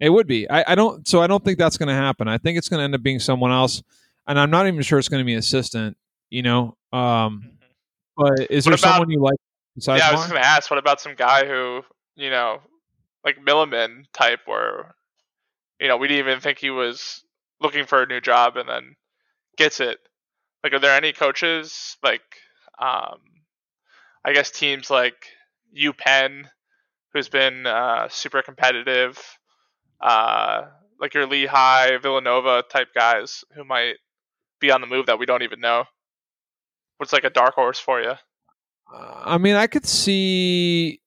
It 0.00 0.10
would 0.10 0.26
be. 0.26 0.48
I, 0.50 0.72
I 0.72 0.74
don't. 0.74 1.06
So 1.08 1.22
I 1.22 1.26
don't 1.26 1.44
think 1.44 1.58
that's 1.58 1.78
going 1.78 1.88
to 1.88 1.94
happen. 1.94 2.28
I 2.28 2.38
think 2.38 2.58
it's 2.58 2.68
going 2.68 2.80
to 2.80 2.84
end 2.84 2.94
up 2.94 3.02
being 3.02 3.18
someone 3.18 3.50
else, 3.50 3.82
and 4.26 4.38
I'm 4.38 4.50
not 4.50 4.66
even 4.66 4.82
sure 4.82 4.98
it's 4.98 5.08
going 5.08 5.22
to 5.22 5.26
be 5.26 5.34
assistant. 5.34 5.96
You 6.30 6.42
know, 6.42 6.76
um, 6.92 7.44
mm-hmm. 7.44 7.48
but 8.16 8.50
is 8.50 8.66
what 8.66 8.72
there 8.72 8.74
about, 8.74 8.94
someone 8.94 9.10
you 9.10 9.20
like 9.20 9.36
Besides 9.76 10.02
yeah, 10.02 10.08
I 10.08 10.12
was 10.12 10.22
just 10.22 10.32
gonna 10.32 10.44
ask, 10.44 10.70
what 10.70 10.78
about 10.78 11.02
some 11.02 11.14
guy 11.14 11.46
who, 11.46 11.82
you 12.16 12.30
know, 12.30 12.60
like 13.24 13.36
Milliman 13.44 14.04
type, 14.14 14.40
where, 14.46 14.94
you 15.78 15.86
know, 15.86 15.98
we 15.98 16.08
didn't 16.08 16.26
even 16.26 16.40
think 16.40 16.58
he 16.58 16.70
was 16.70 17.22
looking 17.60 17.84
for 17.84 18.02
a 18.02 18.06
new 18.06 18.22
job 18.22 18.56
and 18.56 18.66
then 18.66 18.96
gets 19.58 19.80
it. 19.80 19.98
Like, 20.64 20.72
are 20.72 20.78
there 20.78 20.96
any 20.96 21.12
coaches 21.12 21.98
like, 22.02 22.22
um, 22.78 23.20
I 24.24 24.32
guess 24.32 24.50
teams 24.50 24.88
like 24.88 25.26
UPenn, 25.78 26.44
who's 27.12 27.28
been 27.28 27.66
uh, 27.66 28.08
super 28.08 28.40
competitive, 28.40 29.18
uh, 30.00 30.62
like 31.00 31.14
your 31.14 31.26
Lehigh, 31.26 31.98
Villanova 31.98 32.62
type 32.70 32.88
guys 32.94 33.44
who 33.54 33.64
might 33.64 33.94
be 34.60 34.70
on 34.70 34.80
the 34.80 34.86
move 34.86 35.06
that 35.06 35.18
we 35.18 35.26
don't 35.26 35.42
even 35.42 35.60
know. 35.60 35.84
What's 36.98 37.12
like 37.12 37.24
a 37.24 37.30
dark 37.30 37.54
horse 37.54 37.78
for 37.78 38.00
you? 38.00 38.14
I 38.92 39.38
mean, 39.38 39.56
I 39.56 39.66
could 39.66 39.84
see, 39.84 41.00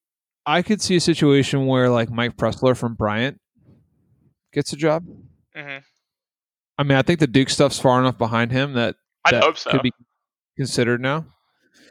I 0.46 0.62
could 0.62 0.82
see 0.82 0.96
a 0.96 1.02
situation 1.02 1.66
where 1.66 1.90
like 1.90 2.10
Mike 2.10 2.38
Pressler 2.38 2.78
from 2.78 2.94
Bryant 2.94 3.40
gets 4.54 4.74
a 4.74 4.76
job. 4.76 5.06
Mm-hmm. 5.56 5.80
I 6.78 6.84
mean, 6.84 6.98
I 6.98 7.02
think 7.02 7.20
the 7.20 7.28
Duke 7.28 7.50
stuff's 7.50 7.80
far 7.80 8.00
enough 8.00 8.18
behind 8.18 8.52
him 8.52 8.74
that 8.74 8.96
I 9.26 9.36
hope 9.38 9.58
so. 9.58 9.72
Could 9.72 9.82
be 9.82 9.92
considered 10.58 11.02
now. 11.02 11.26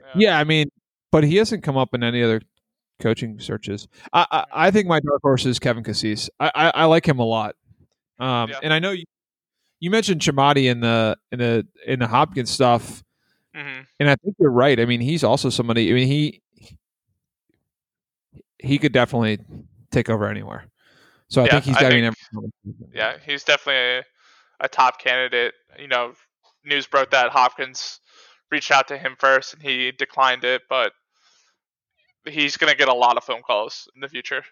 Yeah. 0.01 0.13
yeah. 0.17 0.39
I 0.39 0.45
mean, 0.45 0.71
but 1.11 1.25
he 1.25 1.37
hasn't 1.37 1.63
come 1.63 1.77
up 1.77 1.95
in 1.95 2.03
any 2.03 2.23
other 2.23 2.41
coaching 3.01 3.39
searches. 3.41 3.89
I 4.13 4.27
I, 4.31 4.45
I 4.67 4.71
think 4.71 4.87
my 4.87 5.01
dark 5.01 5.21
horse 5.23 5.47
is 5.47 5.59
Kevin 5.59 5.85
Cassese. 5.85 6.29
I, 6.41 6.51
I, 6.55 6.71
I 6.75 6.85
like 6.85 7.07
him 7.07 7.19
a 7.19 7.25
lot. 7.25 7.57
Um, 8.19 8.51
yeah. 8.51 8.59
and 8.63 8.73
I 8.73 8.79
know 8.79 8.91
you, 8.91 9.05
you 9.81 9.91
mentioned 9.91 10.21
Chamati 10.21 10.71
in 10.71 10.81
the 10.81 11.17
in 11.33 11.39
the 11.39 11.67
in 11.87 11.99
the 11.99 12.07
Hopkins 12.07 12.51
stuff. 12.51 13.03
Mm-hmm. 13.57 13.83
And 14.01 14.11
I 14.11 14.17
think 14.17 14.37
you're 14.39 14.51
right. 14.51 14.79
I 14.79 14.85
mean, 14.85 15.01
he's 15.01 15.25
also 15.25 15.51
somebody. 15.51 15.91
I 15.91 15.95
mean, 15.95 16.07
he 16.07 16.43
he 18.59 18.79
could 18.79 18.93
definitely 18.93 19.39
take 19.91 20.11
over 20.11 20.27
anywhere. 20.29 20.67
So 21.29 21.43
I 21.43 21.47
yeah, 21.47 21.51
think 21.53 21.65
he's 21.65 21.77
got 21.77 21.91
to 21.91 21.95
be. 21.95 22.11
Yeah, 22.95 23.17
he's 23.25 23.45
definitely 23.45 23.99
a, 23.99 24.03
a, 24.61 24.69
top 24.69 24.99
candidate. 24.99 25.55
You 25.79 25.89
know, 25.89 26.15
news 26.65 26.87
broke 26.87 27.11
that 27.11 27.31
Hopkins 27.31 28.01
reached 28.51 28.71
out 28.71 28.89
to 28.89 28.97
him 28.97 29.15
first, 29.19 29.55
and 29.55 29.63
he 29.63 29.93
declined 29.93 30.45
it, 30.45 30.63
but 30.69 30.93
he's 32.29 32.57
going 32.57 32.71
to 32.71 32.77
get 32.77 32.89
a 32.89 32.95
lot 32.95 33.17
of 33.17 33.25
phone 33.25 33.43
calls 33.43 33.89
in 33.95 34.01
the 34.01 34.09
future. 34.09 34.43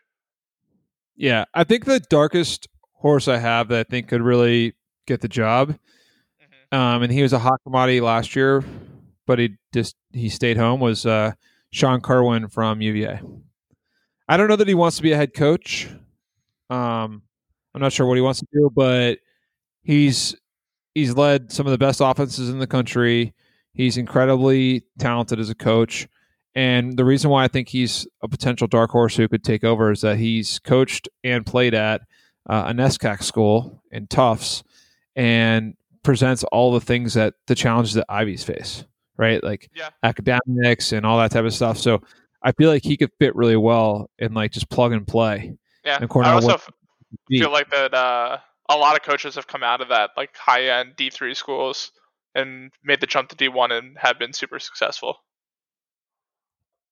Yeah, 1.16 1.44
I 1.54 1.64
think 1.64 1.84
the 1.84 2.00
darkest 2.00 2.68
horse 2.92 3.28
I 3.28 3.38
have 3.38 3.68
that 3.68 3.86
I 3.86 3.90
think 3.90 4.08
could 4.08 4.22
really 4.22 4.74
get 5.06 5.20
the 5.20 5.28
job. 5.28 5.70
Mm-hmm. 5.70 6.76
Um, 6.76 7.02
and 7.02 7.12
he 7.12 7.22
was 7.22 7.32
a 7.32 7.38
hot 7.38 7.60
commodity 7.62 8.00
last 8.00 8.36
year, 8.36 8.62
but 9.26 9.38
he 9.38 9.56
just 9.72 9.96
he 10.12 10.28
stayed 10.28 10.56
home. 10.56 10.80
Was 10.80 11.06
uh, 11.06 11.32
Sean 11.70 12.00
Kirwan 12.00 12.48
from 12.48 12.80
UVA? 12.80 13.20
I 14.28 14.36
don't 14.36 14.48
know 14.48 14.56
that 14.56 14.68
he 14.68 14.74
wants 14.74 14.96
to 14.96 15.02
be 15.02 15.12
a 15.12 15.16
head 15.16 15.34
coach. 15.34 15.88
Um, 16.68 17.22
I'm 17.74 17.80
not 17.80 17.92
sure 17.92 18.06
what 18.06 18.16
he 18.16 18.22
wants 18.22 18.40
to 18.40 18.46
do, 18.52 18.70
but 18.74 19.18
he's 19.82 20.34
he's 20.94 21.14
led 21.14 21.52
some 21.52 21.66
of 21.66 21.70
the 21.70 21.78
best 21.78 22.00
offenses 22.02 22.50
in 22.50 22.58
the 22.58 22.66
country. 22.66 23.34
He's 23.72 23.96
incredibly 23.96 24.84
talented 24.98 25.38
as 25.38 25.50
a 25.50 25.54
coach. 25.54 26.08
And 26.56 26.96
the 26.96 27.04
reason 27.04 27.30
why 27.30 27.44
I 27.44 27.48
think 27.48 27.68
he's 27.68 28.08
a 28.22 28.28
potential 28.28 28.66
dark 28.66 28.90
horse 28.90 29.14
who 29.14 29.28
could 29.28 29.44
take 29.44 29.62
over 29.62 29.92
is 29.92 30.00
that 30.00 30.16
he's 30.16 30.58
coached 30.60 31.06
and 31.22 31.44
played 31.44 31.74
at 31.74 32.00
uh, 32.48 32.64
a 32.68 32.72
NESCAC 32.72 33.22
school 33.22 33.82
in 33.92 34.06
Tufts 34.06 34.64
and 35.14 35.74
presents 36.02 36.44
all 36.44 36.72
the 36.72 36.80
things 36.80 37.12
that 37.14 37.34
the 37.46 37.54
challenges 37.54 37.92
that 37.94 38.06
Ivies 38.08 38.42
face, 38.42 38.84
right? 39.18 39.44
Like 39.44 39.68
Yeah. 39.74 39.90
academics 40.02 40.92
and 40.92 41.04
all 41.04 41.18
that 41.18 41.30
type 41.30 41.44
of 41.44 41.52
stuff. 41.52 41.76
So 41.76 42.02
I 42.42 42.52
feel 42.52 42.70
like 42.70 42.84
he 42.84 42.96
could 42.96 43.10
fit 43.18 43.36
really 43.36 43.56
well 43.56 44.08
in 44.18 44.32
like 44.32 44.52
just 44.52 44.70
plug 44.70 44.92
and 44.92 45.06
play. 45.06 45.52
Yeah. 45.84 45.98
And 46.00 46.08
Cornell 46.08 46.32
I 46.32 46.34
also 46.36 46.54
f- 46.54 46.70
feel 47.28 47.50
like 47.52 47.70
that 47.70 47.92
uh, 47.92 48.38
a 48.70 48.76
lot 48.76 48.96
of 48.96 49.02
coaches 49.02 49.34
have 49.34 49.46
come 49.46 49.62
out 49.62 49.82
of 49.82 49.88
that 49.88 50.10
like 50.16 50.34
high 50.36 50.64
end 50.68 50.94
D 50.96 51.10
three 51.10 51.34
schools 51.34 51.92
and 52.34 52.70
made 52.82 53.00
the 53.00 53.06
jump 53.06 53.28
to 53.28 53.36
D 53.36 53.48
one 53.48 53.72
and 53.72 53.98
have 53.98 54.18
been 54.18 54.32
super 54.32 54.58
successful. 54.58 55.18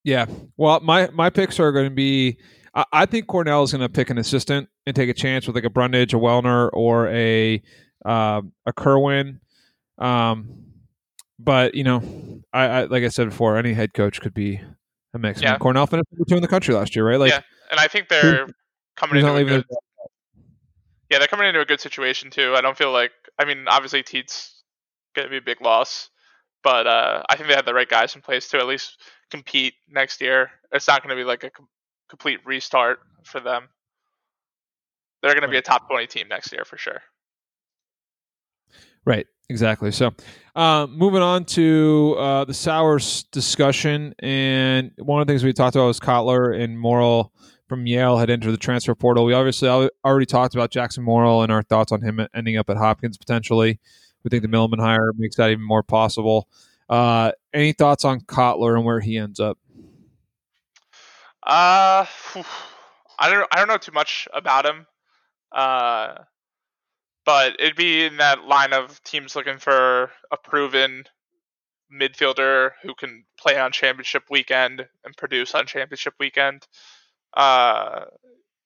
Yeah. 0.04 0.26
Well, 0.56 0.80
my 0.80 1.08
my 1.12 1.30
picks 1.30 1.58
are 1.58 1.72
going 1.72 1.88
to 1.88 1.94
be. 1.94 2.38
I, 2.74 2.84
I 2.92 3.06
think 3.06 3.26
Cornell 3.26 3.62
is 3.62 3.72
going 3.72 3.82
to 3.82 3.88
pick 3.88 4.10
an 4.10 4.18
assistant 4.18 4.68
and 4.86 4.94
take 4.94 5.08
a 5.08 5.14
chance 5.14 5.46
with 5.46 5.56
like 5.56 5.64
a 5.64 5.70
Brundage, 5.70 6.12
a 6.14 6.18
Wellner, 6.18 6.70
or 6.72 7.08
a 7.08 7.62
uh, 8.04 8.42
a 8.66 8.72
Kirwan. 8.72 9.40
Um, 9.98 10.64
but 11.38 11.74
you 11.74 11.84
know, 11.84 12.02
I, 12.52 12.64
I 12.64 12.84
like 12.84 13.02
I 13.02 13.08
said 13.08 13.30
before, 13.30 13.56
any 13.56 13.72
head 13.72 13.94
coach 13.94 14.20
could 14.20 14.34
be 14.34 14.60
a 15.14 15.18
mix. 15.18 15.40
I 15.40 15.42
mean, 15.42 15.52
Yeah. 15.52 15.58
Cornell 15.58 15.86
finished 15.86 16.08
number 16.12 16.24
two 16.28 16.36
in 16.36 16.42
the 16.42 16.48
country 16.48 16.74
last 16.74 16.94
year, 16.94 17.08
right? 17.08 17.18
Like, 17.18 17.32
Yeah. 17.32 17.40
And 17.70 17.80
I 17.80 17.88
think 17.88 18.08
they're 18.08 18.46
coming 18.96 19.18
into 19.18 19.34
a 19.34 19.44
good, 19.44 19.64
yeah, 21.10 21.18
they're 21.18 21.28
coming 21.28 21.48
into 21.48 21.60
a 21.60 21.64
good 21.64 21.80
situation 21.80 22.30
too. 22.30 22.54
I 22.54 22.60
don't 22.60 22.76
feel 22.76 22.92
like 22.92 23.12
I 23.38 23.44
mean, 23.44 23.66
obviously 23.68 24.02
Teat's 24.02 24.62
gonna 25.16 25.30
be 25.30 25.38
a 25.38 25.42
big 25.42 25.60
loss, 25.60 26.10
but 26.62 26.86
uh, 26.86 27.22
I 27.28 27.36
think 27.36 27.48
they 27.48 27.54
have 27.54 27.66
the 27.66 27.74
right 27.74 27.88
guys 27.88 28.14
in 28.14 28.20
place 28.20 28.48
to 28.48 28.58
at 28.58 28.66
least 28.66 28.98
compete 29.34 29.74
next 29.90 30.20
year. 30.20 30.48
It's 30.70 30.86
not 30.86 31.02
gonna 31.02 31.16
be 31.16 31.24
like 31.24 31.42
a 31.42 31.50
com- 31.50 31.68
complete 32.08 32.38
restart 32.44 33.00
for 33.24 33.40
them. 33.40 33.68
They're 35.22 35.34
gonna 35.34 35.48
be 35.48 35.56
a 35.56 35.62
top 35.62 35.88
twenty 35.88 36.06
team 36.06 36.28
next 36.28 36.52
year 36.52 36.64
for 36.64 36.78
sure. 36.78 37.02
Right, 39.04 39.26
exactly. 39.48 39.90
So, 39.90 40.12
um, 40.54 40.96
moving 40.96 41.20
on 41.20 41.46
to 41.46 42.14
uh, 42.16 42.44
the 42.44 42.54
Sowers 42.54 43.24
discussion, 43.24 44.14
and 44.20 44.92
one 44.98 45.20
of 45.20 45.26
the 45.26 45.32
things 45.32 45.42
we 45.42 45.52
talked 45.52 45.74
about 45.74 45.86
was 45.86 45.98
Kotler 45.98 46.56
and 46.56 46.78
Morrill 46.78 47.32
from 47.68 47.88
Yale 47.88 48.18
had 48.18 48.30
entered 48.30 48.52
the 48.52 48.56
transfer 48.56 48.94
portal. 48.94 49.24
We 49.24 49.32
obviously 49.32 49.68
already 50.04 50.26
talked 50.26 50.54
about 50.54 50.70
Jackson 50.70 51.02
Morrill 51.02 51.42
and 51.42 51.50
our 51.50 51.64
thoughts 51.64 51.90
on 51.90 52.02
him 52.02 52.24
ending 52.34 52.56
up 52.56 52.70
at 52.70 52.76
Hopkins 52.76 53.18
potentially. 53.18 53.80
We 54.22 54.28
think 54.28 54.42
the 54.42 54.48
Milliman 54.48 54.78
hire 54.78 55.12
makes 55.16 55.36
that 55.36 55.50
even 55.50 55.64
more 55.64 55.82
possible. 55.82 56.48
Uh, 56.88 57.32
any 57.52 57.72
thoughts 57.72 58.04
on 58.04 58.20
Kotler 58.20 58.76
and 58.76 58.84
where 58.84 59.00
he 59.00 59.18
ends 59.18 59.40
up? 59.40 59.58
Uh. 61.42 62.06
I 63.18 63.30
don't 63.30 63.46
I 63.52 63.58
don't 63.58 63.68
know 63.68 63.76
too 63.76 63.92
much 63.92 64.28
about 64.32 64.66
him. 64.66 64.86
Uh, 65.52 66.14
but 67.24 67.56
it'd 67.60 67.76
be 67.76 68.04
in 68.04 68.18
that 68.18 68.44
line 68.44 68.72
of 68.72 69.02
teams 69.04 69.36
looking 69.36 69.58
for 69.58 70.10
a 70.30 70.36
proven 70.36 71.04
midfielder 71.92 72.72
who 72.82 72.94
can 72.94 73.24
play 73.38 73.58
on 73.58 73.72
championship 73.72 74.24
weekend 74.30 74.86
and 75.04 75.16
produce 75.16 75.54
on 75.54 75.66
championship 75.66 76.14
weekend. 76.18 76.66
Uh, 77.34 78.06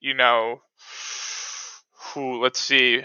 you 0.01 0.15
know, 0.15 0.63
who? 2.15 2.43
Let's 2.43 2.59
see. 2.59 3.03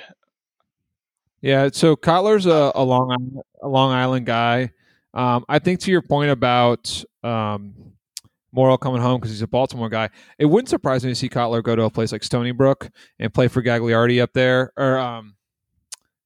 Yeah, 1.42 1.70
so 1.74 1.98
Kotler's 1.98 2.46
a, 2.46 2.72
a 2.74 2.84
Long 2.84 3.12
Island, 3.12 3.42
a 3.62 3.68
Long 3.68 3.92
Island 3.92 4.26
guy. 4.26 4.72
Um, 5.14 5.46
I 5.48 5.60
think 5.60 5.80
to 5.82 5.92
your 5.92 6.02
point 6.02 6.32
about 6.32 7.04
um, 7.24 7.74
coming 8.54 9.02
home 9.02 9.20
because 9.20 9.32
he's 9.32 9.42
a 9.42 9.48
Baltimore 9.48 9.90
guy, 9.90 10.10
it 10.38 10.46
wouldn't 10.46 10.70
surprise 10.70 11.04
me 11.04 11.12
to 11.12 11.16
see 11.16 11.30
Kotler 11.30 11.64
go 11.64 11.76
to 11.76 11.84
a 11.84 11.90
place 11.90 12.12
like 12.12 12.24
Stony 12.24 12.52
Brook 12.52 12.90
and 13.20 13.34
play 13.34 13.48
for 13.48 13.62
Gagliardi 13.62 14.22
up 14.22 14.34
there. 14.34 14.72
Or 14.78 14.98
um, 14.98 15.36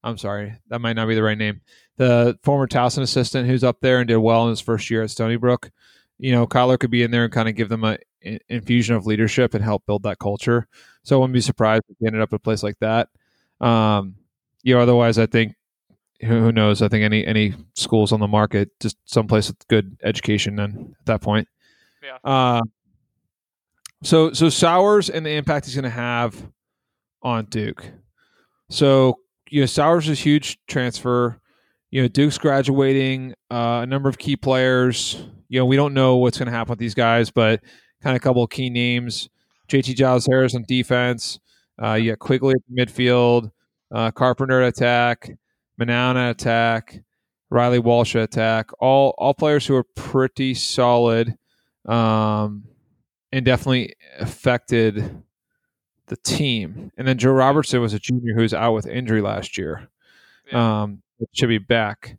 I'm 0.03 0.17
sorry, 0.17 0.55
that 0.69 0.79
might 0.79 0.93
not 0.93 1.07
be 1.07 1.15
the 1.15 1.23
right 1.23 1.37
name. 1.37 1.61
The 1.97 2.37
former 2.43 2.67
Towson 2.67 3.01
assistant 3.01 3.47
who's 3.47 3.63
up 3.63 3.77
there 3.81 3.99
and 3.99 4.07
did 4.07 4.17
well 4.17 4.43
in 4.43 4.51
his 4.51 4.61
first 4.61 4.89
year 4.89 5.03
at 5.03 5.09
Stony 5.09 5.35
Brook. 5.35 5.71
You 6.19 6.31
know, 6.31 6.47
Kotler 6.47 6.79
could 6.79 6.91
be 6.91 7.03
in 7.03 7.11
there 7.11 7.23
and 7.23 7.33
kind 7.33 7.49
of 7.49 7.55
give 7.55 7.69
them 7.69 7.83
a 7.83 7.97
infusion 8.49 8.95
of 8.95 9.05
leadership 9.05 9.53
and 9.53 9.63
help 9.63 9.85
build 9.85 10.03
that 10.03 10.19
culture. 10.19 10.67
So 11.03 11.15
I 11.15 11.19
wouldn't 11.19 11.33
be 11.33 11.41
surprised 11.41 11.83
if 11.89 11.97
he 11.99 12.07
ended 12.07 12.21
up 12.21 12.33
at 12.33 12.37
a 12.37 12.39
place 12.39 12.63
like 12.63 12.77
that. 12.79 13.09
Um, 13.61 14.15
you 14.63 14.75
know, 14.75 14.81
otherwise, 14.81 15.17
I 15.17 15.25
think 15.25 15.55
who, 16.21 16.51
knows? 16.51 16.81
I 16.81 16.87
think 16.87 17.03
any 17.03 17.25
any 17.25 17.53
schools 17.75 18.11
on 18.11 18.19
the 18.19 18.27
market, 18.27 18.69
just 18.79 18.97
someplace 19.05 19.47
with 19.47 19.67
good 19.67 19.97
education. 20.03 20.55
Then 20.55 20.95
at 20.99 21.05
that 21.05 21.21
point, 21.21 21.47
Yeah. 22.03 22.17
Uh, 22.23 22.61
so 24.03 24.33
so 24.33 24.49
Sowers 24.49 25.09
and 25.09 25.25
the 25.25 25.31
impact 25.31 25.65
he's 25.65 25.75
going 25.75 25.83
to 25.83 25.89
have 25.89 26.35
on 27.21 27.45
Duke. 27.45 27.85
So 28.69 29.19
you 29.49 29.61
know, 29.61 29.65
Sowers 29.65 30.09
is 30.09 30.19
a 30.19 30.21
huge 30.21 30.57
transfer. 30.67 31.39
You 31.89 32.01
know, 32.01 32.07
Duke's 32.07 32.37
graduating. 32.37 33.33
Uh, 33.49 33.81
a 33.83 33.85
number 33.85 34.09
of 34.09 34.17
key 34.17 34.35
players. 34.35 35.23
You 35.49 35.59
know, 35.59 35.65
we 35.65 35.75
don't 35.75 35.93
know 35.93 36.17
what's 36.17 36.37
going 36.37 36.47
to 36.47 36.51
happen 36.51 36.71
with 36.71 36.79
these 36.79 36.93
guys, 36.93 37.31
but 37.31 37.61
kind 38.01 38.15
of 38.15 38.21
a 38.21 38.23
couple 38.23 38.43
of 38.43 38.49
key 38.49 38.69
names. 38.69 39.29
JT 39.69 39.95
Giles 39.95 40.25
Harris 40.25 40.55
on 40.55 40.63
defense. 40.67 41.39
Uh, 41.81 41.93
you 41.93 42.11
got 42.11 42.19
Quigley 42.19 42.55
at 42.55 42.87
midfield. 42.89 43.51
Uh, 43.93 44.11
Carpenter 44.11 44.61
at 44.61 44.69
attack. 44.69 45.31
Manown 45.79 46.15
at 46.15 46.31
attack. 46.31 47.03
Riley 47.49 47.79
Walsh 47.79 48.15
attack. 48.15 48.71
All 48.79 49.15
all 49.17 49.33
players 49.33 49.65
who 49.65 49.75
are 49.75 49.85
pretty 49.95 50.53
solid, 50.53 51.37
um, 51.85 52.65
and 53.31 53.45
definitely 53.45 53.95
affected 54.19 55.23
the 56.07 56.17
team. 56.17 56.91
And 56.97 57.07
then 57.07 57.17
Joe 57.17 57.31
Robertson 57.31 57.81
was 57.81 57.93
a 57.93 57.99
junior 57.99 58.33
who 58.33 58.41
was 58.41 58.53
out 58.53 58.73
with 58.73 58.85
injury 58.85 59.21
last 59.21 59.57
year. 59.57 59.87
Yeah. 60.51 60.81
Um, 60.81 61.01
should 61.33 61.49
be 61.49 61.57
back. 61.57 62.17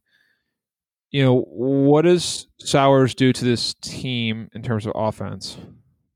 You 1.10 1.24
know, 1.24 1.40
what 1.40 2.02
does 2.02 2.46
Sowers 2.58 3.14
do 3.14 3.32
to 3.32 3.44
this 3.44 3.74
team 3.74 4.50
in 4.54 4.62
terms 4.62 4.86
of 4.86 4.92
offense? 4.94 5.56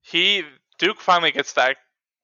he 0.02 0.42
Duke 0.78 1.00
finally 1.00 1.32
gets 1.32 1.54
that 1.54 1.76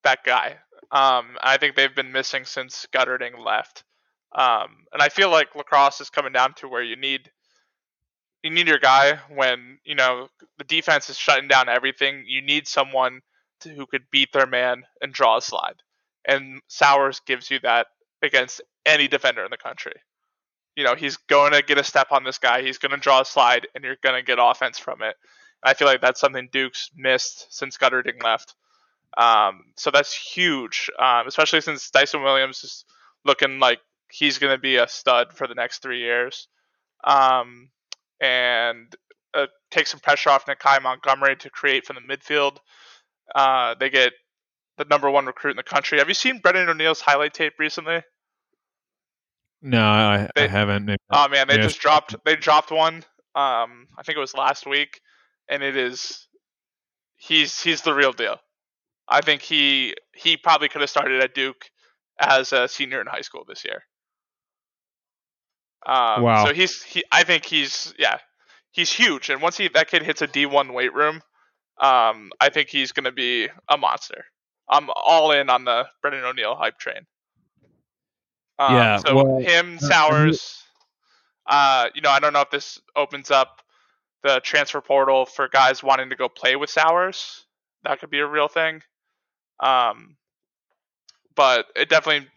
that 0.04 0.24
guy. 0.24 0.58
Um, 0.90 1.36
I 1.42 1.56
think 1.58 1.76
they've 1.76 1.94
been 1.94 2.12
missing 2.12 2.44
since 2.44 2.86
Guterding 2.92 3.44
left. 3.44 3.84
Um, 4.34 4.86
and 4.92 5.00
I 5.00 5.08
feel 5.08 5.30
like 5.30 5.54
lacrosse 5.54 6.00
is 6.00 6.10
coming 6.10 6.32
down 6.32 6.54
to 6.54 6.68
where 6.68 6.82
you 6.82 6.96
need 6.96 7.30
you 8.42 8.50
need 8.50 8.68
your 8.68 8.78
guy 8.78 9.18
when 9.34 9.78
you 9.84 9.94
know 9.94 10.28
the 10.58 10.64
defense 10.64 11.10
is 11.10 11.18
shutting 11.18 11.48
down 11.48 11.68
everything. 11.68 12.24
You 12.26 12.42
need 12.42 12.68
someone 12.68 13.20
to, 13.60 13.70
who 13.70 13.86
could 13.86 14.10
beat 14.10 14.32
their 14.32 14.46
man 14.46 14.84
and 15.02 15.12
draw 15.12 15.38
a 15.38 15.42
slide. 15.42 15.82
And 16.26 16.60
Sowers 16.68 17.20
gives 17.26 17.50
you 17.50 17.58
that 17.60 17.86
against 18.22 18.60
any 18.86 19.08
defender 19.08 19.44
in 19.44 19.50
the 19.50 19.56
country. 19.56 19.94
You 20.76 20.84
know, 20.84 20.94
he's 20.94 21.16
going 21.16 21.52
to 21.52 21.62
get 21.62 21.78
a 21.78 21.84
step 21.84 22.08
on 22.12 22.22
this 22.22 22.38
guy. 22.38 22.62
He's 22.62 22.78
going 22.78 22.92
to 22.92 22.98
draw 22.98 23.22
a 23.22 23.24
slide, 23.24 23.66
and 23.74 23.82
you're 23.82 23.96
going 24.02 24.14
to 24.14 24.22
get 24.22 24.38
offense 24.40 24.78
from 24.78 25.02
it. 25.02 25.16
I 25.62 25.74
feel 25.74 25.88
like 25.88 26.00
that's 26.00 26.20
something 26.20 26.48
Duke's 26.52 26.90
missed 26.94 27.52
since 27.52 27.76
Guterding 27.76 28.22
left. 28.22 28.54
Um, 29.16 29.64
so 29.76 29.90
that's 29.90 30.14
huge, 30.14 30.88
um, 30.98 31.26
especially 31.26 31.60
since 31.62 31.90
Dyson 31.90 32.22
Williams 32.22 32.62
is 32.62 32.84
looking 33.24 33.58
like 33.58 33.80
he's 34.10 34.38
going 34.38 34.52
to 34.54 34.60
be 34.60 34.76
a 34.76 34.88
stud 34.88 35.32
for 35.32 35.46
the 35.46 35.54
next 35.54 35.82
three 35.82 36.00
years. 36.00 36.48
Um, 37.04 37.70
and 38.20 38.94
uh, 39.34 39.46
take 39.70 39.86
some 39.86 40.00
pressure 40.00 40.30
off 40.30 40.46
Nakeie 40.46 40.82
Montgomery 40.82 41.36
to 41.36 41.50
create 41.50 41.86
from 41.86 41.96
the 41.96 42.16
midfield. 42.16 42.58
Uh, 43.34 43.74
they 43.78 43.90
get 43.90 44.12
the 44.78 44.84
number 44.86 45.10
one 45.10 45.26
recruit 45.26 45.50
in 45.52 45.56
the 45.56 45.62
country. 45.62 45.98
Have 45.98 46.08
you 46.08 46.14
seen 46.14 46.38
Brendan 46.40 46.68
O'Neill's 46.68 47.00
highlight 47.00 47.34
tape 47.34 47.54
recently? 47.58 48.02
No, 49.60 49.82
I, 49.82 50.22
I 50.24 50.28
They- 50.34 50.48
haven't. 50.48 50.84
Maybe- 50.86 50.98
Oh 51.10 51.28
man, 51.28 51.48
they 51.48 51.56
Yeah. 51.56 51.62
just 51.62 51.80
dropped 51.80 52.14
they 52.24 52.36
dropped 52.36 52.70
one. 52.70 53.04
Um, 53.34 53.88
I 53.96 54.02
think 54.04 54.16
it 54.16 54.20
was 54.20 54.34
last 54.34 54.66
week, 54.66 55.00
and 55.48 55.62
it 55.62 55.76
is 55.76 56.28
he's 57.16 57.60
he's 57.60 57.82
the 57.82 57.94
real 57.94 58.12
deal. 58.12 58.38
I 59.08 59.20
think 59.20 59.42
he 59.42 59.94
he 60.14 60.36
probably 60.36 60.68
could 60.68 60.80
have 60.80 60.90
started 60.90 61.22
at 61.22 61.34
Duke 61.34 61.70
as 62.20 62.52
a 62.52 62.68
senior 62.68 63.00
in 63.00 63.06
high 63.08 63.20
school 63.22 63.44
this 63.48 63.64
year. 63.64 63.82
Um, 65.86 66.22
Wow. 66.22 66.46
So 66.46 66.52
he's 66.52 66.82
he. 66.82 67.04
I 67.12 67.24
think 67.24 67.44
he's 67.44 67.94
yeah, 67.98 68.18
he's 68.72 68.92
huge, 68.92 69.30
and 69.30 69.40
once 69.40 69.56
he 69.56 69.68
that 69.68 69.88
kid 69.88 70.02
hits 70.02 70.22
a 70.22 70.26
D 70.26 70.46
one 70.46 70.72
weight 70.72 70.94
room, 70.94 71.22
um, 71.80 72.30
I 72.40 72.50
think 72.50 72.68
he's 72.68 72.92
gonna 72.92 73.12
be 73.12 73.48
a 73.68 73.76
monster. 73.76 74.24
I'm 74.68 74.90
all 74.94 75.32
in 75.32 75.48
on 75.48 75.64
the 75.64 75.86
Brendan 76.02 76.24
O'Neill 76.24 76.54
hype 76.54 76.78
train. 76.78 77.06
Um, 78.58 78.74
Yeah, 78.74 78.96
So 78.98 79.14
well, 79.14 79.38
him, 79.38 79.76
uh, 79.76 79.80
Sowers. 79.80 80.62
Uh, 81.46 81.88
you 81.94 82.02
know, 82.02 82.10
I 82.10 82.20
don't 82.20 82.34
know 82.34 82.42
if 82.42 82.50
this 82.50 82.78
opens 82.94 83.30
up 83.30 83.62
the 84.22 84.40
transfer 84.40 84.80
portal 84.80 85.24
for 85.24 85.48
guys 85.48 85.82
wanting 85.82 86.10
to 86.10 86.16
go 86.16 86.28
play 86.28 86.56
with 86.56 86.68
Sowers. 86.68 87.46
That 87.84 88.00
could 88.00 88.10
be 88.10 88.18
a 88.18 88.26
real 88.26 88.48
thing. 88.48 88.82
Um, 89.60 90.16
but 91.34 91.66
it 91.76 91.88
definitely 91.88 92.28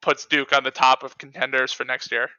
puts 0.00 0.26
Duke 0.26 0.52
on 0.52 0.64
the 0.64 0.70
top 0.70 1.02
of 1.02 1.18
contenders 1.18 1.72
for 1.72 1.84
next 1.84 2.10
year. 2.10 2.30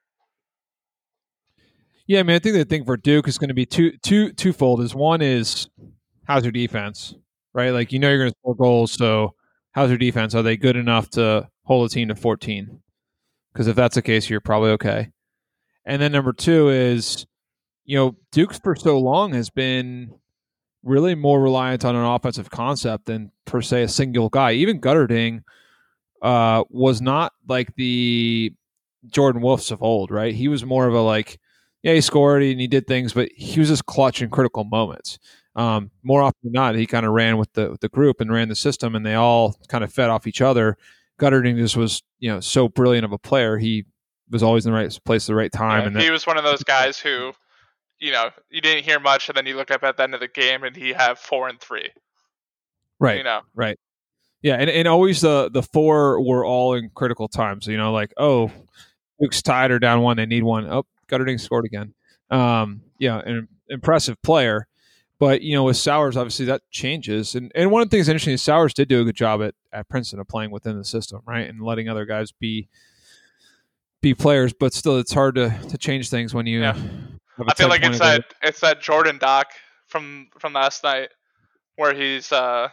Yeah, 2.10 2.22
I 2.22 2.24
mean, 2.24 2.36
I 2.36 2.40
think 2.40 2.56
the 2.56 2.66
thing 2.66 2.86
for 2.86 2.98
Duke 2.98 3.28
is 3.28 3.38
going 3.38 3.50
to 3.50 3.54
be 3.54 3.68
two, 3.68 3.92
two, 4.00 4.34
twofold. 4.34 4.82
Is 4.82 4.96
one 4.96 5.22
is 5.22 5.70
how's 6.24 6.44
your 6.44 6.52
defense, 6.52 7.14
right? 7.54 7.70
Like 7.70 7.92
you 7.92 8.00
know 8.00 8.10
you're 8.10 8.18
going 8.18 8.32
to 8.32 8.38
score 8.40 8.56
goals, 8.56 8.92
so 8.94 9.36
how's 9.74 9.90
your 9.90 10.00
defense? 10.00 10.34
Are 10.34 10.42
they 10.42 10.58
good 10.58 10.76
enough 10.76 11.12
to 11.12 11.48
hold 11.66 11.86
a 11.86 11.94
team 11.94 12.08
to 12.08 12.16
14? 12.16 12.80
Because 13.54 13.68
if 13.68 13.76
that's 13.76 13.94
the 13.94 14.02
case, 14.02 14.28
you're 14.28 14.40
probably 14.40 14.72
okay. 14.72 15.12
And 15.86 16.02
then 16.02 16.12
number 16.12 16.34
two 16.34 16.70
is, 16.70 17.28
you 17.86 17.96
know, 17.96 18.16
Duke's 18.32 18.58
for 18.58 18.76
so 18.76 18.98
long 18.98 19.36
has 19.36 19.52
been 19.52 20.12
really 20.82 21.14
more 21.14 21.40
reliant 21.40 21.86
on 21.86 21.96
an 21.96 22.06
offensive 22.06 22.50
concept 22.50 23.06
than 23.06 23.32
per 23.46 23.62
se 23.62 23.84
a 23.84 23.88
single 23.88 24.30
guy. 24.30 24.54
Even 24.54 24.82
Guterding 24.82 25.44
uh, 26.24 26.64
was 26.72 27.04
not 27.04 27.34
like 27.48 27.76
the 27.76 28.52
Jordan 29.12 29.44
Wolfs 29.44 29.70
of 29.70 29.84
old, 29.84 30.10
right? 30.10 30.34
He 30.34 30.48
was 30.48 30.66
more 30.66 30.88
of 30.88 30.96
a 30.96 31.02
like, 31.02 31.40
yeah, 31.84 31.94
he 31.94 32.02
scored 32.02 32.44
and 32.44 32.60
he 32.60 32.68
did 32.68 32.88
things, 32.88 33.14
but 33.14 33.30
he 33.36 33.60
was 33.60 33.70
just 33.70 33.86
clutch 33.86 34.22
in 34.22 34.30
critical 34.30 34.64
moments. 34.64 35.18
Um, 35.56 35.92
more 36.04 36.22
often 36.22 36.40
than 36.44 36.54
not, 36.54 36.76
he 36.76 36.86
kind 36.86 37.06
of 37.06 37.14
ran 37.14 37.38
with 37.38 37.52
the 37.54 37.72
with 37.72 37.82
the 37.82 37.90
group 37.90 38.22
and 38.22 38.32
ran 38.32 38.50
the 38.50 38.56
system, 38.56 38.96
and 38.96 39.06
they 39.06 39.16
all 39.16 39.56
kind 39.68 39.84
of 39.84 39.92
fed 39.92 40.10
off 40.10 40.28
each 40.28 40.42
other. 40.42 40.78
Guterding 41.20 41.58
just 41.58 41.76
was, 41.76 42.02
you 42.20 42.32
know, 42.32 42.40
so 42.40 42.70
brilliant 42.70 43.06
of 43.06 43.12
a 43.12 43.18
player. 43.18 43.58
He 43.58 43.86
was 44.30 44.44
always 44.44 44.66
in 44.66 44.72
the 44.72 44.78
right 44.78 45.00
place 45.06 45.26
at 45.26 45.28
the 45.28 45.36
right 45.36 45.52
time. 45.52 45.82
Yeah, 45.82 45.88
and 45.88 45.98
he 45.98 46.06
that, 46.06 46.12
was 46.12 46.28
one 46.28 46.38
of 46.38 46.44
those 46.44 46.64
guys 46.66 47.00
who, 47.00 47.34
you 48.00 48.12
know, 48.12 48.30
you 48.50 48.62
didn't 48.62 48.84
hear 48.84 49.00
much, 49.00 49.28
and 49.28 49.38
then 49.38 49.46
you 49.46 49.56
look 49.56 49.72
up 49.72 49.84
at 49.84 49.98
the 49.98 50.04
end 50.04 50.14
of 50.14 50.20
the 50.20 50.28
game, 50.28 50.64
and 50.64 50.76
he 50.76 50.94
had 50.94 51.18
four 51.18 51.48
and 51.50 51.60
three. 51.60 51.90
right, 53.00 53.18
You 53.18 53.24
know, 53.24 53.42
Right. 53.54 53.78
Yeah, 54.42 54.56
and, 54.56 54.70
and 54.70 54.88
always 54.88 55.20
the 55.20 55.50
the 55.52 55.64
four 55.64 56.24
were 56.24 56.46
all 56.46 56.74
in 56.74 56.90
critical 56.94 57.28
times. 57.28 57.68
You 57.68 57.76
know, 57.76 57.92
like 57.92 58.14
oh, 58.16 58.50
Duke's 59.20 59.42
tied 59.42 59.72
or 59.72 59.80
down 59.80 60.02
one, 60.02 60.16
they 60.16 60.26
need 60.26 60.44
one. 60.44 60.66
Oh, 60.72 60.86
Guterding 61.10 61.40
scored 61.40 61.66
again. 61.66 61.94
Um, 62.30 62.82
yeah, 62.98 63.22
an 63.26 63.48
impressive 63.70 64.22
player. 64.22 64.68
But 65.20 65.42
you 65.42 65.54
know, 65.54 65.66
with 65.66 65.78
Sowers, 65.78 66.16
obviously 66.16 66.46
that 66.46 66.62
changes. 66.72 67.36
And 67.36 67.52
and 67.54 67.72
one 67.72 67.82
of 67.82 67.90
the 67.90 67.98
things 67.98 68.08
interesting 68.08 68.34
is 68.34 68.42
Sowers 68.42 68.74
did 68.74 68.88
do 68.88 69.02
a 69.02 69.04
good 69.04 69.16
job 69.16 69.42
at, 69.42 69.54
at 69.74 69.90
Princeton 69.90 70.20
of 70.20 70.28
playing 70.28 70.52
within 70.52 70.78
the 70.78 70.86
system, 70.86 71.22
right, 71.26 71.48
and 71.50 71.62
letting 71.62 71.90
other 71.90 72.06
guys 72.06 72.32
be 72.32 72.70
be 74.02 74.14
players. 74.14 74.54
But 74.54 74.74
still, 74.74 74.98
it's 74.98 75.14
hard 75.14 75.36
to 75.36 75.54
to 75.70 75.78
change 75.78 76.10
things 76.10 76.34
when 76.34 76.46
you. 76.46 76.62
Yeah. 76.62 76.78
I 77.48 77.54
feel 77.54 77.70
like 77.70 77.84
it's 77.84 78.00
that 78.00 78.26
it's 78.42 78.60
that 78.62 78.82
Jordan 78.82 79.18
doc 79.18 79.48
from 79.88 80.28
from 80.40 80.54
last 80.54 80.84
night 80.84 81.10
where 81.76 81.94
he's 81.94 82.32
uh, 82.32 82.68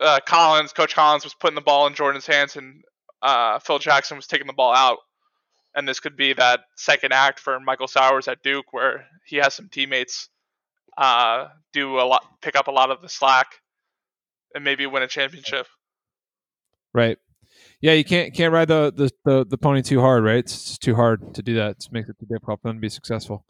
uh, 0.00 0.20
Collins, 0.26 0.72
Coach 0.72 0.94
Collins 0.94 1.24
was 1.24 1.34
putting 1.34 1.54
the 1.54 1.60
ball 1.60 1.86
in 1.86 1.94
Jordan's 1.94 2.26
hands, 2.26 2.56
and 2.56 2.82
uh, 3.22 3.58
Phil 3.60 3.78
Jackson 3.78 4.16
was 4.16 4.26
taking 4.26 4.46
the 4.46 4.52
ball 4.52 4.74
out. 4.74 4.98
And 5.74 5.88
this 5.88 6.00
could 6.00 6.16
be 6.16 6.34
that 6.34 6.60
second 6.76 7.12
act 7.12 7.40
for 7.40 7.58
Michael 7.60 7.88
Sowers 7.88 8.28
at 8.28 8.42
Duke, 8.42 8.72
where 8.72 9.06
he 9.26 9.36
has 9.36 9.54
some 9.54 9.68
teammates 9.68 10.28
uh, 10.98 11.48
do 11.72 11.98
a 11.98 12.02
lot, 12.02 12.24
pick 12.42 12.56
up 12.56 12.68
a 12.68 12.70
lot 12.70 12.90
of 12.90 13.00
the 13.00 13.08
slack, 13.08 13.46
and 14.54 14.64
maybe 14.64 14.86
win 14.86 15.02
a 15.02 15.08
championship. 15.08 15.66
Right. 16.92 17.18
Yeah, 17.80 17.92
you 17.92 18.04
can't 18.04 18.32
can't 18.34 18.52
ride 18.52 18.68
the 18.68 18.92
the, 18.94 19.10
the, 19.24 19.46
the 19.46 19.58
pony 19.58 19.82
too 19.82 20.00
hard, 20.00 20.24
right? 20.24 20.38
It's, 20.38 20.78
too 20.78 20.94
hard 20.94 21.34
to 21.34 21.42
do 21.42 21.54
that. 21.54 21.70
It 21.70 21.88
makes 21.90 22.08
it 22.08 22.16
too 22.18 22.26
difficult 22.26 22.60
for 22.62 22.68
them 22.68 22.76
to 22.76 22.80
be 22.80 22.88
successful. 22.88 23.44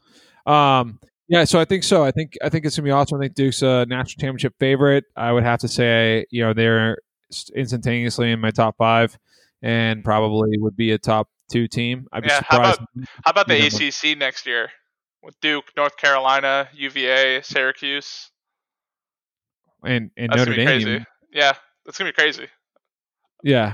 Um, 0.46 1.00
yeah, 1.28 1.44
so 1.44 1.60
I 1.60 1.64
think 1.64 1.82
so. 1.82 2.04
I 2.04 2.10
think 2.10 2.34
I 2.42 2.48
think 2.48 2.64
it's 2.64 2.76
gonna 2.76 2.84
be 2.84 2.90
awesome. 2.90 3.18
I 3.18 3.24
think 3.24 3.34
Duke's 3.34 3.62
a 3.62 3.86
national 3.86 4.20
championship 4.20 4.54
favorite. 4.58 5.04
I 5.16 5.32
would 5.32 5.44
have 5.44 5.60
to 5.60 5.68
say, 5.68 6.26
you 6.30 6.42
know, 6.42 6.52
they're 6.52 6.98
instantaneously 7.54 8.32
in 8.32 8.40
my 8.40 8.50
top 8.50 8.76
five, 8.76 9.18
and 9.60 10.02
probably 10.04 10.58
would 10.58 10.76
be 10.76 10.92
a 10.92 10.98
top 10.98 11.28
two 11.52 11.68
team. 11.68 12.06
I'd 12.12 12.22
be 12.22 12.28
Yeah, 12.28 12.40
how 12.44 12.58
about, 12.58 12.78
How 13.24 13.30
about 13.30 13.46
the 13.48 13.66
ACC 13.66 14.16
next 14.18 14.46
year 14.46 14.70
with 15.22 15.38
Duke, 15.40 15.64
North 15.76 15.96
Carolina, 15.96 16.68
UVA, 16.72 17.42
Syracuse? 17.42 18.30
and 19.84 20.10
and 20.16 20.30
That's 20.30 20.38
Notre 20.38 20.54
Dame. 20.54 20.66
crazy. 20.66 21.04
Yeah, 21.32 21.52
that's 21.84 21.98
gonna 21.98 22.10
be 22.10 22.14
crazy. 22.14 22.46
Yeah, 23.42 23.72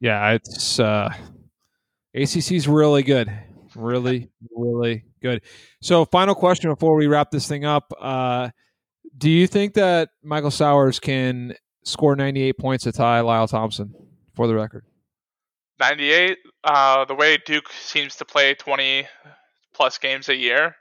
yeah. 0.00 0.30
It's 0.32 0.80
uh, 0.80 1.12
ACC's 2.14 2.66
really 2.66 3.02
good, 3.02 3.30
really, 3.74 4.30
really 4.56 5.04
good. 5.20 5.42
So, 5.82 6.04
final 6.06 6.34
question 6.34 6.70
before 6.70 6.96
we 6.96 7.06
wrap 7.06 7.30
this 7.30 7.46
thing 7.46 7.64
up: 7.64 7.92
uh, 8.00 8.48
Do 9.18 9.28
you 9.30 9.46
think 9.46 9.74
that 9.74 10.10
Michael 10.22 10.50
Sowers 10.50 10.98
can 10.98 11.54
score 11.84 12.16
98 12.16 12.56
points 12.58 12.84
to 12.84 12.92
tie 12.92 13.20
Lyle 13.20 13.46
Thompson 13.48 13.92
for 14.34 14.46
the 14.46 14.54
record? 14.54 14.84
98. 15.82 16.38
Uh, 16.62 17.04
the 17.06 17.14
way 17.14 17.38
Duke 17.44 17.68
seems 17.72 18.14
to 18.16 18.24
play 18.24 18.54
20 18.54 19.04
plus 19.74 19.98
games 19.98 20.28
a 20.28 20.36
year, 20.36 20.76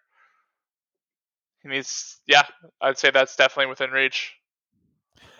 he 1.63 1.69
needs. 1.69 2.21
Yeah, 2.27 2.43
I'd 2.81 2.99
say 2.99 3.09
that's 3.09 3.35
definitely 3.35 3.71
within 3.71 3.89
reach. 3.89 4.31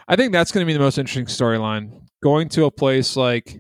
I 0.08 0.16
think 0.16 0.34
that's 0.34 0.52
going 0.52 0.66
to 0.66 0.68
be 0.68 0.74
the 0.74 0.80
most 0.80 0.98
interesting 0.98 1.26
storyline. 1.26 2.08
Going 2.24 2.50
to 2.50 2.66
a 2.66 2.72
place 2.72 3.16
like 3.16 3.60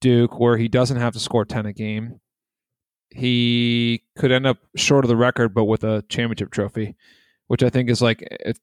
Duke 0.00 0.38
where 0.38 0.56
he 0.56 0.68
doesn't 0.68 0.98
have 0.98 1.12
to 1.14 1.20
score 1.20 1.44
10 1.44 1.66
a 1.66 1.72
game, 1.72 2.20
he 3.10 4.04
could 4.16 4.30
end 4.30 4.46
up 4.46 4.58
short 4.76 5.04
of 5.04 5.08
the 5.08 5.16
record, 5.16 5.54
but 5.54 5.64
with 5.64 5.82
a 5.82 6.04
championship 6.08 6.52
trophy, 6.52 6.94
which 7.48 7.64
I 7.64 7.70
think 7.70 7.90
is 7.90 8.00
like 8.00 8.22
a 8.44 8.54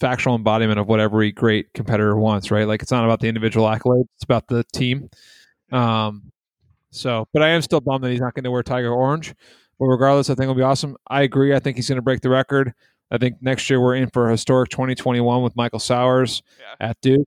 factual 0.00 0.34
embodiment 0.34 0.80
of 0.80 0.88
what 0.88 0.98
every 0.98 1.30
great 1.30 1.72
competitor 1.72 2.16
wants, 2.16 2.50
right? 2.50 2.66
Like 2.66 2.82
it's 2.82 2.90
not 2.90 3.04
about 3.04 3.20
the 3.20 3.28
individual 3.28 3.66
accolades, 3.66 4.06
it's 4.16 4.24
about 4.24 4.48
the 4.48 4.64
team. 4.72 5.08
Um, 5.72 6.30
so, 6.90 7.26
but 7.32 7.42
I 7.42 7.48
am 7.50 7.62
still 7.62 7.80
bummed 7.80 8.04
that 8.04 8.10
he's 8.10 8.20
not 8.20 8.34
going 8.34 8.44
to 8.44 8.50
wear 8.50 8.62
Tiger 8.62 8.92
Orange. 8.92 9.34
But 9.78 9.86
regardless, 9.86 10.28
I 10.28 10.34
think 10.34 10.42
it'll 10.42 10.54
be 10.54 10.62
awesome. 10.62 10.96
I 11.08 11.22
agree. 11.22 11.54
I 11.54 11.58
think 11.58 11.76
he's 11.76 11.88
going 11.88 11.96
to 11.96 12.02
break 12.02 12.20
the 12.20 12.28
record. 12.28 12.74
I 13.10 13.18
think 13.18 13.36
next 13.40 13.68
year 13.70 13.80
we're 13.80 13.96
in 13.96 14.10
for 14.10 14.28
a 14.28 14.32
historic 14.32 14.68
2021 14.70 15.42
with 15.42 15.56
Michael 15.56 15.78
Sowers 15.78 16.42
Yeah. 16.58 16.88
at 16.88 17.00
Duke. 17.00 17.26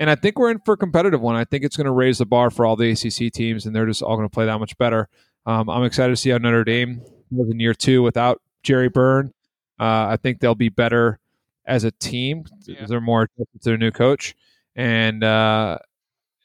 And 0.00 0.10
I 0.10 0.16
think 0.16 0.38
we're 0.38 0.50
in 0.50 0.58
for 0.64 0.74
a 0.74 0.76
competitive 0.76 1.20
one. 1.20 1.36
I 1.36 1.44
think 1.44 1.64
it's 1.64 1.76
going 1.76 1.84
to 1.86 1.92
raise 1.92 2.18
the 2.18 2.26
bar 2.26 2.50
for 2.50 2.66
all 2.66 2.74
the 2.74 2.90
ACC 2.90 3.32
teams, 3.32 3.64
and 3.64 3.74
they're 3.76 3.86
just 3.86 4.02
all 4.02 4.16
going 4.16 4.28
to 4.28 4.32
play 4.32 4.44
that 4.46 4.58
much 4.58 4.76
better. 4.76 5.08
Um, 5.46 5.70
I'm 5.70 5.84
excited 5.84 6.10
to 6.10 6.16
see 6.16 6.30
how 6.30 6.38
Notre 6.38 6.64
Dame 6.64 7.00
was 7.30 7.48
in 7.48 7.60
year 7.60 7.74
two 7.74 8.02
without 8.02 8.42
Jerry 8.64 8.88
Byrne. 8.88 9.32
Uh, 9.78 10.08
I 10.10 10.18
think 10.20 10.40
they'll 10.40 10.54
be 10.56 10.68
better 10.68 11.20
as 11.64 11.84
a 11.84 11.92
team. 11.92 12.44
Yeah. 12.66 12.86
They're 12.86 13.00
more 13.00 13.28
to 13.28 13.46
their 13.62 13.78
new 13.78 13.92
coach, 13.92 14.34
and 14.74 15.22
uh, 15.22 15.78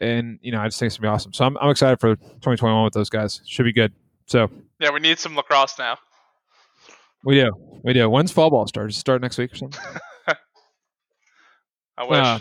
and 0.02 0.40
you 0.42 0.52
know 0.52 0.60
I 0.62 0.68
just 0.68 0.80
think 0.80 0.88
it's 0.88 0.98
gonna 0.98 1.10
be 1.12 1.14
awesome. 1.14 1.34
So 1.34 1.46
I'm, 1.46 1.58
I'm 1.58 1.70
excited 1.70 2.00
for 2.00 2.16
2021 2.16 2.84
with 2.84 2.94
those 2.94 3.10
guys. 3.10 3.42
Should 3.46 3.64
be 3.64 3.74
good. 3.74 3.94
So 4.26 4.50
Yeah, 4.80 4.92
we 4.92 5.00
need 5.00 5.20
some 5.20 5.36
lacrosse 5.36 5.78
now. 5.80 5.98
we 7.24 7.36
do, 7.36 7.52
we 7.84 7.94
do. 7.94 8.10
When's 8.10 8.32
fall 8.32 8.50
ball 8.50 8.68
start? 8.68 8.90
Does 8.90 8.98
it 8.98 9.00
start 9.00 9.22
next 9.22 9.38
week 9.38 9.54
or 9.54 9.56
something? 9.56 9.82
I 11.98 12.04
wish. 12.06 12.20
Uh, 12.26 12.40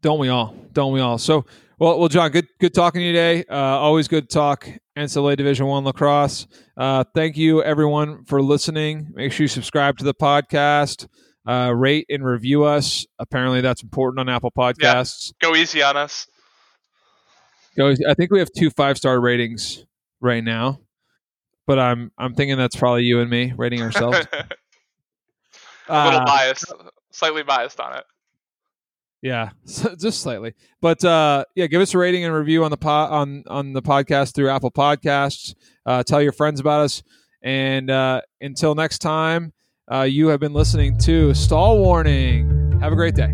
don't 0.00 0.18
we 0.18 0.28
all? 0.28 0.54
Don't 0.72 0.92
we 0.92 0.98
all? 1.00 1.16
So, 1.16 1.44
well, 1.78 2.00
well, 2.00 2.08
John, 2.08 2.32
good, 2.32 2.48
good 2.58 2.74
talking 2.74 3.00
to 3.00 3.04
you 3.04 3.12
today. 3.12 3.44
Uh, 3.48 3.54
always 3.56 4.08
good 4.08 4.28
talk 4.28 4.68
NCAA 4.96 5.36
Division 5.36 5.66
One 5.66 5.84
lacrosse. 5.84 6.48
Uh, 6.76 7.04
thank 7.14 7.36
you, 7.36 7.62
everyone, 7.62 8.24
for 8.24 8.42
listening. 8.42 9.08
Make 9.14 9.30
sure 9.30 9.44
you 9.44 9.48
subscribe 9.48 9.96
to 9.98 10.04
the 10.04 10.14
podcast, 10.14 11.06
uh, 11.46 11.72
rate 11.74 12.06
and 12.08 12.24
review 12.24 12.64
us. 12.64 13.06
Apparently, 13.18 13.60
that's 13.60 13.82
important 13.82 14.20
on 14.20 14.28
Apple 14.28 14.50
Podcasts. 14.50 15.32
Go 15.40 15.54
easy 15.54 15.82
on 15.82 15.96
us. 15.96 16.26
Go. 17.76 17.94
I 18.08 18.14
think 18.14 18.30
we 18.30 18.38
have 18.38 18.50
two 18.56 18.70
five 18.70 18.96
star 18.98 19.20
ratings 19.20 19.84
right 20.20 20.44
now, 20.44 20.80
but 21.66 21.78
I'm 21.78 22.12
I'm 22.18 22.34
thinking 22.34 22.56
that's 22.56 22.76
probably 22.76 23.02
you 23.04 23.20
and 23.20 23.30
me 23.30 23.52
rating 23.56 23.82
ourselves. 23.82 24.18
a 25.88 26.04
little 26.04 26.20
Uh, 26.20 26.26
biased, 26.26 26.72
slightly 27.10 27.42
biased 27.42 27.80
on 27.80 27.96
it. 27.96 28.04
Yeah, 29.22 29.50
just 29.64 30.20
slightly. 30.20 30.54
But 30.80 31.04
uh, 31.04 31.44
yeah, 31.54 31.66
give 31.66 31.80
us 31.80 31.94
a 31.94 31.98
rating 31.98 32.24
and 32.24 32.34
review 32.34 32.64
on 32.64 32.70
the 32.70 32.76
po- 32.76 32.88
on 32.90 33.44
on 33.46 33.72
the 33.72 33.82
podcast 33.82 34.34
through 34.34 34.50
Apple 34.50 34.70
Podcasts. 34.70 35.54
Uh, 35.86 36.02
tell 36.02 36.20
your 36.20 36.32
friends 36.32 36.60
about 36.60 36.82
us. 36.82 37.02
And 37.42 37.90
uh, 37.90 38.20
until 38.40 38.74
next 38.74 38.98
time, 38.98 39.52
uh, 39.90 40.02
you 40.02 40.28
have 40.28 40.40
been 40.40 40.52
listening 40.52 40.96
to 40.98 41.34
Stall 41.34 41.78
Warning. 41.78 42.78
Have 42.80 42.92
a 42.92 42.96
great 42.96 43.14
day. 43.14 43.32